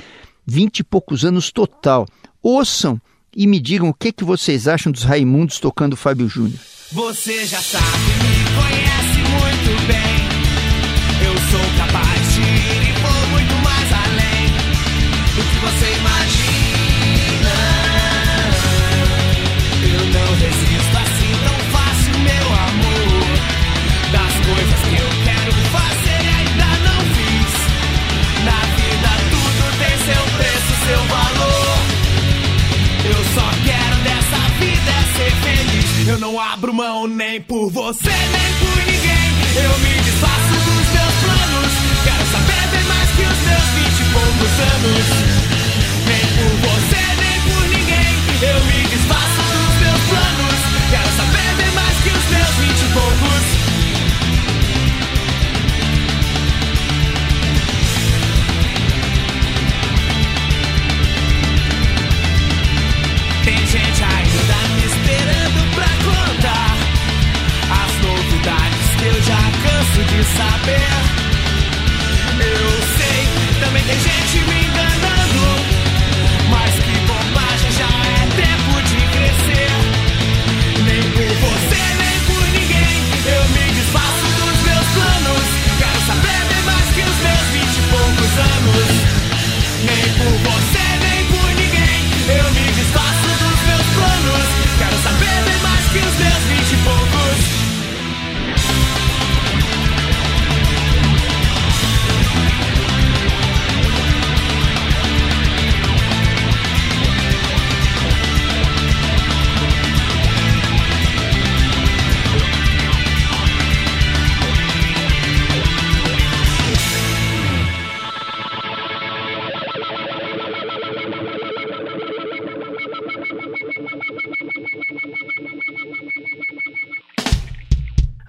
Vinte 0.45 0.81
e 0.81 0.83
poucos 0.83 1.25
anos 1.25 1.51
total. 1.51 2.05
Ouçam 2.43 3.01
e 3.35 3.47
me 3.47 3.59
digam 3.59 3.89
o 3.89 3.93
que, 3.93 4.11
que 4.11 4.23
vocês 4.23 4.67
acham 4.67 4.91
dos 4.91 5.03
Raimundos 5.03 5.59
tocando 5.59 5.95
Fábio 5.95 6.27
Júnior. 6.27 6.59
Você 6.91 7.45
já 7.45 7.61
sabe, 7.61 7.85
me 7.85 8.43
conhece 8.55 9.19
muito 9.29 9.87
bem. 9.87 10.29
Eu 11.25 11.33
sou 11.51 11.77
capaz 11.77 12.33
de 12.33 12.41
ir 12.41 12.89
e 12.89 13.01
vou 13.01 13.27
muito 13.29 13.55
mais 13.63 13.93
além 13.93 14.47
do 15.35 15.43
que 15.43 15.59
Eu 36.09 36.17
não 36.17 36.39
abro 36.39 36.73
mão 36.73 37.07
nem 37.07 37.39
por 37.39 37.69
você, 37.69 38.09
nem 38.09 38.53
por 38.57 38.77
ninguém. 38.77 39.29
Eu 39.63 39.77
me 39.77 39.93
desfaço 40.01 40.53
dos 40.65 40.87
meus 40.89 41.15
planos. 41.21 41.71
Quero 42.03 42.25
saber 42.31 42.67
bem 42.71 42.83
mais 42.85 43.09
que 43.11 43.21
os 43.21 43.39
meus 43.45 43.67
vinte 43.77 43.99
e 44.01 44.05
poucos 44.11 44.53
anos. 44.73 45.05
Nem 46.07 46.25
por 46.33 46.53
você, 46.65 47.01
nem 47.21 47.37
por 47.45 47.61
ninguém. 47.69 48.09
Eu 48.41 48.59
me 48.65 48.88
dificuldades 68.39 68.95
que 68.97 69.05
eu 69.05 69.21
já 69.21 69.37
canso 69.63 70.03
de 70.03 70.23
saber. 70.23 70.98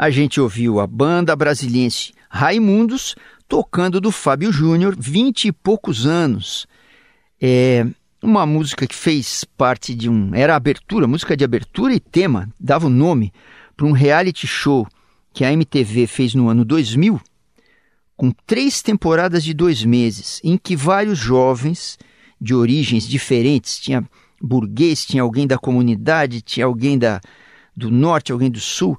A 0.00 0.08
gente 0.08 0.40
ouviu 0.40 0.80
a 0.80 0.86
banda 0.86 1.36
brasiliense 1.36 2.14
Raimundos 2.30 3.14
tocando 3.46 4.00
do 4.00 4.10
Fábio 4.10 4.50
Júnior, 4.50 4.96
vinte 4.98 5.48
e 5.48 5.52
poucos 5.52 6.06
anos. 6.06 6.66
É 7.38 7.86
uma 8.22 8.46
música 8.46 8.86
que 8.86 8.94
fez 8.94 9.44
parte 9.58 9.94
de 9.94 10.08
um. 10.08 10.34
Era 10.34 10.56
abertura, 10.56 11.06
música 11.06 11.36
de 11.36 11.44
abertura 11.44 11.92
e 11.92 12.00
tema, 12.00 12.48
dava 12.58 12.86
o 12.86 12.88
nome 12.88 13.30
para 13.76 13.84
um 13.84 13.92
reality 13.92 14.46
show 14.46 14.88
que 15.34 15.44
a 15.44 15.52
MTV 15.52 16.06
fez 16.06 16.34
no 16.34 16.48
ano 16.48 16.64
2000, 16.64 17.20
com 18.16 18.32
três 18.46 18.80
temporadas 18.80 19.44
de 19.44 19.52
dois 19.52 19.84
meses, 19.84 20.40
em 20.42 20.56
que 20.56 20.74
vários 20.74 21.18
jovens 21.18 21.98
de 22.40 22.54
origens 22.54 23.06
diferentes, 23.06 23.78
tinha 23.78 24.02
burguês, 24.40 25.04
tinha 25.04 25.22
alguém 25.22 25.46
da 25.46 25.58
comunidade, 25.58 26.40
tinha 26.40 26.64
alguém 26.64 26.98
da, 26.98 27.20
do 27.76 27.90
norte, 27.90 28.32
alguém 28.32 28.50
do 28.50 28.60
sul, 28.60 28.96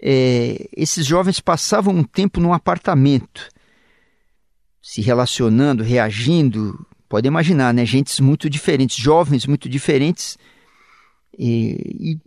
é, 0.00 0.68
esses 0.76 1.04
jovens 1.04 1.40
passavam 1.40 1.94
um 1.94 2.04
tempo 2.04 2.40
num 2.40 2.52
apartamento, 2.52 3.48
se 4.80 5.00
relacionando, 5.00 5.82
reagindo. 5.82 6.86
Pode 7.08 7.26
imaginar, 7.26 7.74
né? 7.74 7.84
Gentes 7.84 8.20
muito 8.20 8.48
diferentes, 8.48 8.96
jovens 8.96 9.46
muito 9.46 9.68
diferentes 9.68 10.38
e, 11.36 12.12
e 12.12 12.18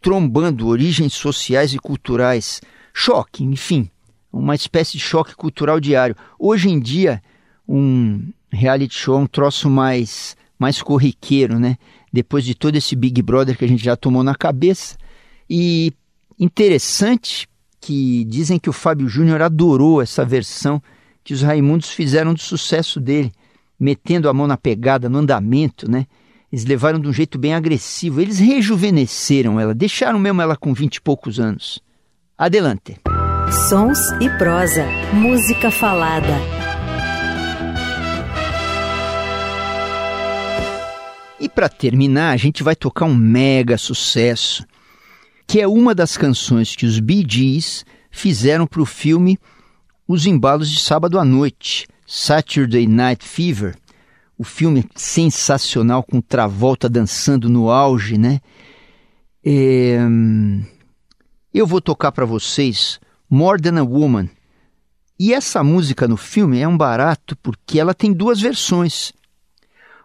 trombando 0.00 0.66
origens 0.66 1.12
sociais 1.12 1.72
e 1.72 1.78
culturais. 1.78 2.60
Choque, 2.92 3.44
enfim, 3.44 3.88
uma 4.32 4.54
espécie 4.54 4.92
de 4.92 5.00
choque 5.00 5.34
cultural 5.34 5.78
diário. 5.78 6.16
Hoje 6.38 6.68
em 6.68 6.80
dia, 6.80 7.22
um 7.68 8.32
reality 8.50 8.94
show 8.94 9.16
é 9.16 9.22
um 9.22 9.26
troço 9.26 9.70
mais, 9.70 10.36
mais 10.58 10.82
corriqueiro, 10.82 11.58
né? 11.58 11.78
Depois 12.12 12.44
de 12.44 12.54
todo 12.54 12.76
esse 12.76 12.96
Big 12.96 13.22
Brother 13.22 13.56
que 13.56 13.64
a 13.64 13.68
gente 13.68 13.82
já 13.82 13.96
tomou 13.96 14.22
na 14.22 14.34
cabeça. 14.34 14.98
E 15.48 15.92
Interessante 16.38 17.48
que 17.80 18.24
dizem 18.24 18.58
que 18.58 18.70
o 18.70 18.72
Fábio 18.72 19.08
Júnior 19.08 19.42
adorou 19.42 20.00
essa 20.00 20.24
versão 20.24 20.82
que 21.24 21.34
os 21.34 21.42
Raimundos 21.42 21.90
fizeram 21.90 22.32
do 22.32 22.40
sucesso 22.40 23.00
dele, 23.00 23.32
metendo 23.78 24.28
a 24.28 24.32
mão 24.32 24.46
na 24.46 24.56
pegada, 24.56 25.08
no 25.08 25.18
andamento, 25.18 25.90
né? 25.90 26.06
Eles 26.52 26.64
levaram 26.64 27.00
de 27.00 27.08
um 27.08 27.12
jeito 27.12 27.38
bem 27.38 27.54
agressivo. 27.54 28.20
Eles 28.20 28.38
rejuvenesceram 28.38 29.58
ela, 29.58 29.74
deixaram 29.74 30.18
mesmo 30.18 30.42
ela 30.42 30.56
com 30.56 30.74
vinte 30.74 30.96
e 30.96 31.00
poucos 31.00 31.40
anos. 31.40 31.80
Adelante. 32.36 32.98
Sons 33.68 33.98
e 34.20 34.28
prosa. 34.38 34.84
Música 35.14 35.70
falada. 35.70 36.38
E 41.40 41.48
para 41.48 41.68
terminar, 41.68 42.32
a 42.32 42.36
gente 42.36 42.62
vai 42.62 42.76
tocar 42.76 43.06
um 43.06 43.14
mega 43.14 43.76
sucesso 43.76 44.64
que 45.46 45.60
é 45.60 45.68
uma 45.68 45.94
das 45.94 46.16
canções 46.16 46.74
que 46.74 46.86
os 46.86 46.98
Bee 46.98 47.26
Gees 47.28 47.84
fizeram 48.10 48.66
para 48.66 48.82
o 48.82 48.86
filme 48.86 49.38
Os 50.06 50.26
Embalos 50.26 50.70
de 50.70 50.78
Sábado 50.80 51.18
à 51.18 51.24
Noite, 51.24 51.86
Saturday 52.06 52.86
Night 52.86 53.24
Fever. 53.24 53.76
O 54.38 54.44
filme 54.44 54.84
sensacional 54.94 56.02
com 56.02 56.20
Travolta 56.20 56.88
dançando 56.88 57.48
no 57.48 57.70
auge, 57.70 58.18
né? 58.18 58.40
É... 59.44 59.98
Eu 61.52 61.66
vou 61.66 61.80
tocar 61.80 62.12
para 62.12 62.24
vocês 62.24 62.98
More 63.28 63.60
Than 63.60 63.78
a 63.78 63.82
Woman. 63.82 64.28
E 65.18 65.32
essa 65.32 65.62
música 65.62 66.08
no 66.08 66.16
filme 66.16 66.58
é 66.58 66.66
um 66.66 66.76
barato 66.76 67.36
porque 67.36 67.78
ela 67.78 67.94
tem 67.94 68.12
duas 68.12 68.40
versões. 68.40 69.12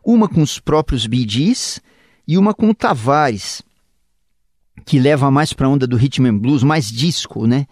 Uma 0.06 0.30
com 0.30 0.42
os 0.42 0.60
próprios 0.60 1.08
Bee 1.08 1.28
Gees 1.28 1.82
e 2.28 2.38
uma 2.38 2.54
com 2.54 2.70
o 2.70 2.76
Tavares 2.76 3.64
que 4.86 5.00
leva 5.00 5.30
mais 5.32 5.54
para 5.54 5.68
a 5.68 5.70
onda 5.70 5.86
do 5.86 5.98
rhythm 5.98 6.28
and 6.28 6.38
blues, 6.38 6.64
mais 6.64 6.92
disco, 6.92 7.46
né? 7.46 7.66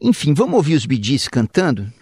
Enfim, 0.00 0.32
vamos 0.32 0.54
ouvir 0.54 0.74
os 0.74 0.84
Gees 0.84 1.28
cantando? 1.28 1.92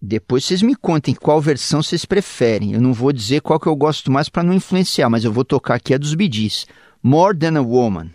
Depois 0.00 0.44
vocês 0.44 0.62
me 0.62 0.76
contem 0.76 1.14
qual 1.14 1.40
versão 1.40 1.82
vocês 1.82 2.04
preferem. 2.04 2.72
Eu 2.72 2.80
não 2.80 2.92
vou 2.92 3.12
dizer 3.12 3.40
qual 3.40 3.58
que 3.58 3.66
eu 3.66 3.74
gosto 3.74 4.12
mais 4.12 4.28
para 4.28 4.42
não 4.42 4.54
influenciar, 4.54 5.08
mas 5.08 5.24
eu 5.24 5.32
vou 5.32 5.44
tocar 5.44 5.74
aqui 5.74 5.94
a 5.94 5.98
dos 5.98 6.12
Gees. 6.12 6.66
More 7.02 7.36
Than 7.36 7.58
a 7.58 7.62
Woman. 7.62 8.10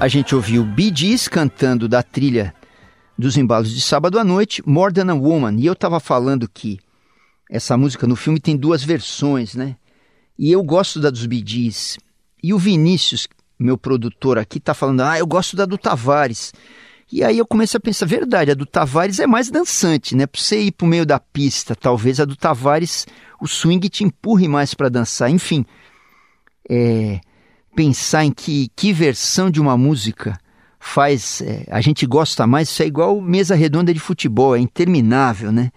A 0.00 0.08
gente 0.08 0.34
ouviu 0.34 0.64
Bee 0.64 0.90
Gees 0.94 1.28
cantando 1.28 1.86
da 1.86 2.02
trilha 2.02 2.54
dos 3.18 3.36
embalos 3.36 3.70
de 3.70 3.82
sábado 3.82 4.18
à 4.18 4.24
noite, 4.24 4.62
More 4.66 4.94
Than 4.94 5.12
a 5.12 5.14
Woman. 5.14 5.56
E 5.58 5.66
eu 5.66 5.74
estava 5.74 6.00
falando 6.00 6.48
que 6.48 6.80
essa 7.50 7.76
música 7.76 8.06
no 8.06 8.16
filme 8.16 8.40
tem 8.40 8.56
duas 8.56 8.82
versões, 8.82 9.54
né? 9.54 9.76
E 10.38 10.50
eu 10.50 10.62
gosto 10.62 10.98
da 11.00 11.10
dos 11.10 11.26
Bee 11.26 11.44
Gees. 11.46 11.98
E 12.42 12.54
o 12.54 12.58
Vinícius, 12.58 13.28
meu 13.58 13.76
produtor 13.76 14.38
aqui, 14.38 14.56
está 14.56 14.72
falando, 14.72 15.02
ah, 15.02 15.18
eu 15.18 15.26
gosto 15.26 15.54
da 15.54 15.66
do 15.66 15.76
Tavares. 15.76 16.54
E 17.12 17.22
aí 17.22 17.36
eu 17.36 17.46
comecei 17.46 17.76
a 17.76 17.80
pensar, 17.80 18.06
verdade, 18.06 18.52
a 18.52 18.54
do 18.54 18.64
Tavares 18.64 19.20
é 19.20 19.26
mais 19.26 19.50
dançante, 19.50 20.16
né? 20.16 20.26
Para 20.26 20.40
você 20.40 20.62
ir 20.62 20.72
para 20.72 20.86
o 20.86 20.88
meio 20.88 21.04
da 21.04 21.20
pista, 21.20 21.76
talvez 21.76 22.18
a 22.20 22.24
do 22.24 22.36
Tavares, 22.36 23.06
o 23.38 23.46
swing 23.46 23.86
te 23.90 24.02
empurre 24.02 24.48
mais 24.48 24.72
para 24.72 24.88
dançar. 24.88 25.28
Enfim, 25.28 25.66
é, 26.70 27.20
pensar 27.74 28.24
em 28.24 28.32
que, 28.32 28.70
que 28.74 28.92
versão 28.92 29.50
de 29.50 29.60
uma 29.60 29.76
música 29.76 30.38
faz 30.78 31.42
é, 31.42 31.66
a 31.70 31.80
gente 31.80 32.06
gosta 32.06 32.46
mais, 32.46 32.68
isso 32.68 32.82
é 32.82 32.86
igual 32.86 33.20
mesa 33.20 33.54
redonda 33.54 33.92
de 33.92 34.00
futebol, 34.00 34.56
é 34.56 34.58
interminável, 34.58 35.52
né? 35.52 35.70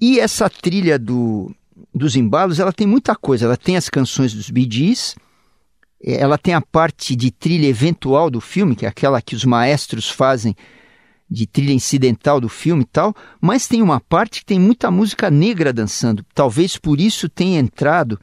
E 0.00 0.20
essa 0.20 0.50
trilha 0.50 0.98
do, 0.98 1.54
dos 1.94 2.16
embalos, 2.16 2.58
ela 2.58 2.72
tem 2.72 2.86
muita 2.86 3.14
coisa. 3.14 3.46
Ela 3.46 3.56
tem 3.56 3.76
as 3.76 3.88
canções 3.88 4.34
dos 4.34 4.50
Bee 4.50 4.68
é, 6.04 6.20
ela 6.20 6.36
tem 6.36 6.52
a 6.52 6.60
parte 6.60 7.16
de 7.16 7.30
trilha 7.30 7.66
eventual 7.66 8.30
do 8.30 8.40
filme, 8.40 8.76
que 8.76 8.84
é 8.84 8.88
aquela 8.88 9.22
que 9.22 9.34
os 9.34 9.44
maestros 9.44 10.10
fazem 10.10 10.54
de 11.30 11.46
trilha 11.46 11.72
incidental 11.72 12.40
do 12.40 12.48
filme 12.48 12.82
e 12.82 12.86
tal, 12.86 13.14
mas 13.40 13.66
tem 13.66 13.80
uma 13.80 13.98
parte 13.98 14.40
que 14.40 14.46
tem 14.46 14.60
muita 14.60 14.90
música 14.90 15.30
negra 15.30 15.72
dançando. 15.72 16.24
Talvez 16.34 16.76
por 16.76 17.00
isso 17.00 17.28
tenha 17.28 17.58
entrado 17.58 18.20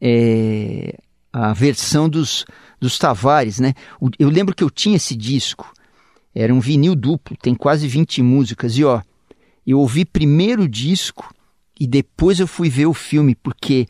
é, 0.00 0.98
a 1.32 1.52
versão 1.52 2.08
dos, 2.08 2.44
dos 2.80 2.98
Tavares, 2.98 3.60
né? 3.60 3.74
Eu 4.18 4.28
lembro 4.28 4.54
que 4.54 4.64
eu 4.64 4.70
tinha 4.70 4.96
esse 4.96 5.14
disco, 5.14 5.72
era 6.34 6.52
um 6.52 6.60
vinil 6.60 6.94
duplo, 6.94 7.36
tem 7.36 7.54
quase 7.54 7.86
20 7.86 8.22
músicas, 8.22 8.76
e 8.76 8.84
ó, 8.84 9.00
eu 9.66 9.78
ouvi 9.78 10.04
primeiro 10.04 10.62
o 10.62 10.68
disco 10.68 11.32
e 11.78 11.86
depois 11.86 12.40
eu 12.40 12.46
fui 12.46 12.68
ver 12.68 12.86
o 12.86 12.94
filme, 12.94 13.34
porque 13.34 13.86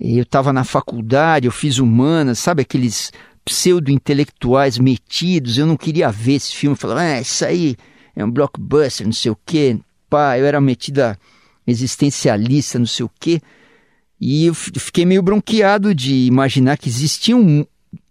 eu 0.00 0.22
estava 0.22 0.52
na 0.52 0.64
faculdade, 0.64 1.46
eu 1.46 1.52
fiz 1.52 1.78
humanas, 1.78 2.38
sabe 2.38 2.62
aqueles 2.62 3.12
pseudo-intelectuais 3.44 4.78
metidos, 4.78 5.58
eu 5.58 5.66
não 5.66 5.76
queria 5.76 6.10
ver 6.10 6.34
esse 6.34 6.54
filme, 6.54 6.74
eu 6.74 6.78
falava, 6.78 7.00
ah, 7.00 7.20
isso 7.20 7.44
aí 7.44 7.76
é 8.16 8.24
um 8.24 8.30
blockbuster, 8.30 9.06
não 9.06 9.12
sei 9.12 9.30
o 9.30 9.38
quê, 9.44 9.78
pá, 10.08 10.38
eu 10.38 10.46
era 10.46 10.60
metida 10.60 11.18
existencialista, 11.66 12.78
não 12.78 12.86
sei 12.86 13.04
o 13.04 13.10
quê, 13.20 13.40
e 14.26 14.46
eu 14.46 14.54
fiquei 14.54 15.04
meio 15.04 15.22
bronqueado 15.22 15.94
de 15.94 16.24
imaginar 16.24 16.78
que 16.78 16.88
existia 16.88 17.36
um, 17.36 17.62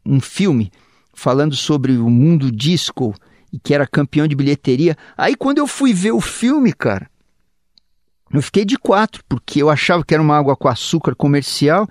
um 0.05 0.22
filme 0.22 0.72
falando 1.11 1.55
sobre 1.55 1.93
o 1.93 2.07
mundo 2.07 2.51
disco 2.51 3.16
e 3.51 3.57
que 3.57 3.74
era 3.74 3.88
campeão 3.88 4.28
de 4.28 4.36
bilheteria. 4.36 4.95
Aí 5.18 5.36
quando 5.36 5.57
eu 5.57 5.66
fui 5.66 5.91
ver 5.91 6.11
o 6.11 6.22
filme, 6.22 6.72
cara, 6.72 7.09
eu 8.32 8.43
fiquei 8.43 8.64
de 8.64 8.78
quatro, 8.78 9.24
porque 9.28 9.64
eu 9.64 9.72
achava 9.72 10.05
que 10.05 10.14
era 10.14 10.22
uma 10.22 10.38
água 10.38 10.55
com 10.55 10.68
açúcar 10.68 11.16
comercial 11.16 11.89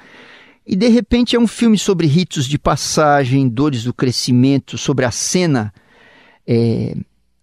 e 0.64 0.76
de 0.76 0.86
repente 0.86 1.34
é 1.34 1.40
um 1.40 1.48
filme 1.48 1.76
sobre 1.76 2.06
ritos 2.06 2.46
de 2.46 2.60
passagem, 2.60 3.48
dores 3.48 3.82
do 3.82 3.92
crescimento, 3.92 4.78
sobre 4.78 5.04
a 5.04 5.10
cena, 5.10 5.74
é, 6.46 6.94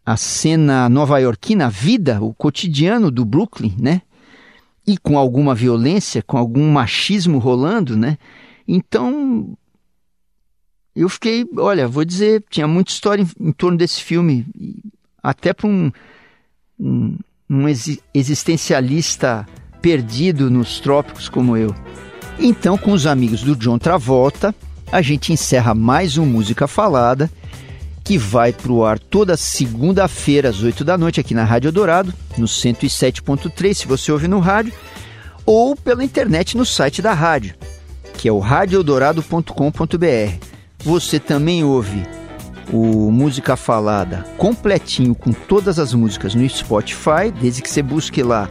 a 0.05 0.15
cena 0.15 0.87
nova-iorquina, 0.87 1.65
a 1.65 1.69
vida, 1.69 2.21
o 2.21 2.33
cotidiano 2.33 3.11
do 3.11 3.25
Brooklyn, 3.25 3.75
né? 3.77 4.01
E 4.89 4.97
com 4.97 5.19
alguma 5.19 5.53
violência, 5.53 6.23
com 6.23 6.35
algum 6.35 6.71
machismo 6.71 7.37
rolando, 7.37 7.95
né? 7.95 8.17
Então, 8.67 9.55
eu 10.95 11.07
fiquei, 11.07 11.45
olha, 11.57 11.87
vou 11.87 12.03
dizer, 12.03 12.43
tinha 12.49 12.67
muita 12.67 12.91
história 12.91 13.21
em, 13.21 13.49
em 13.49 13.51
torno 13.51 13.77
desse 13.77 14.01
filme, 14.01 14.47
até 15.21 15.53
para 15.53 15.67
um, 15.67 15.91
um, 16.79 17.17
um 17.47 17.67
exi- 17.67 18.01
existencialista 18.15 19.47
perdido 19.79 20.49
nos 20.49 20.79
trópicos 20.79 21.29
como 21.29 21.55
eu. 21.55 21.75
Então, 22.39 22.75
com 22.75 22.91
os 22.91 23.05
amigos 23.05 23.43
do 23.43 23.55
John 23.55 23.77
Travolta, 23.77 24.55
a 24.91 25.03
gente 25.03 25.31
encerra 25.31 25.75
mais 25.75 26.17
um 26.17 26.25
Música 26.25 26.67
Falada, 26.67 27.29
que 28.09 28.17
vai 28.17 28.51
para 28.51 28.71
o 28.71 28.83
ar 28.83 28.97
toda 28.97 29.37
segunda-feira 29.37 30.49
às 30.49 30.63
8 30.63 30.83
da 30.83 30.97
noite 30.97 31.19
aqui 31.19 31.35
na 31.35 31.43
Rádio 31.43 31.71
Dourado, 31.71 32.11
no 32.39 32.47
107.3, 32.47 33.73
se 33.75 33.87
você 33.87 34.11
ouve 34.11 34.27
no 34.27 34.39
rádio, 34.39 34.73
ou 35.45 35.75
pela 35.75 36.03
internet 36.03 36.57
no 36.57 36.65
site 36.65 37.03
da 37.03 37.13
rádio, 37.13 37.53
que 38.17 38.27
é 38.27 38.31
o 38.31 38.39
radioeldorado.com.br. 38.39 40.45
Você 40.79 41.19
também 41.19 41.63
ouve 41.63 42.03
o 42.73 43.11
Música 43.11 43.55
Falada 43.55 44.25
completinho 44.39 45.13
com 45.13 45.31
todas 45.31 45.77
as 45.77 45.93
músicas 45.93 46.33
no 46.33 46.49
Spotify, 46.49 47.29
desde 47.39 47.61
que 47.61 47.69
você 47.69 47.83
busque 47.83 48.23
lá 48.23 48.49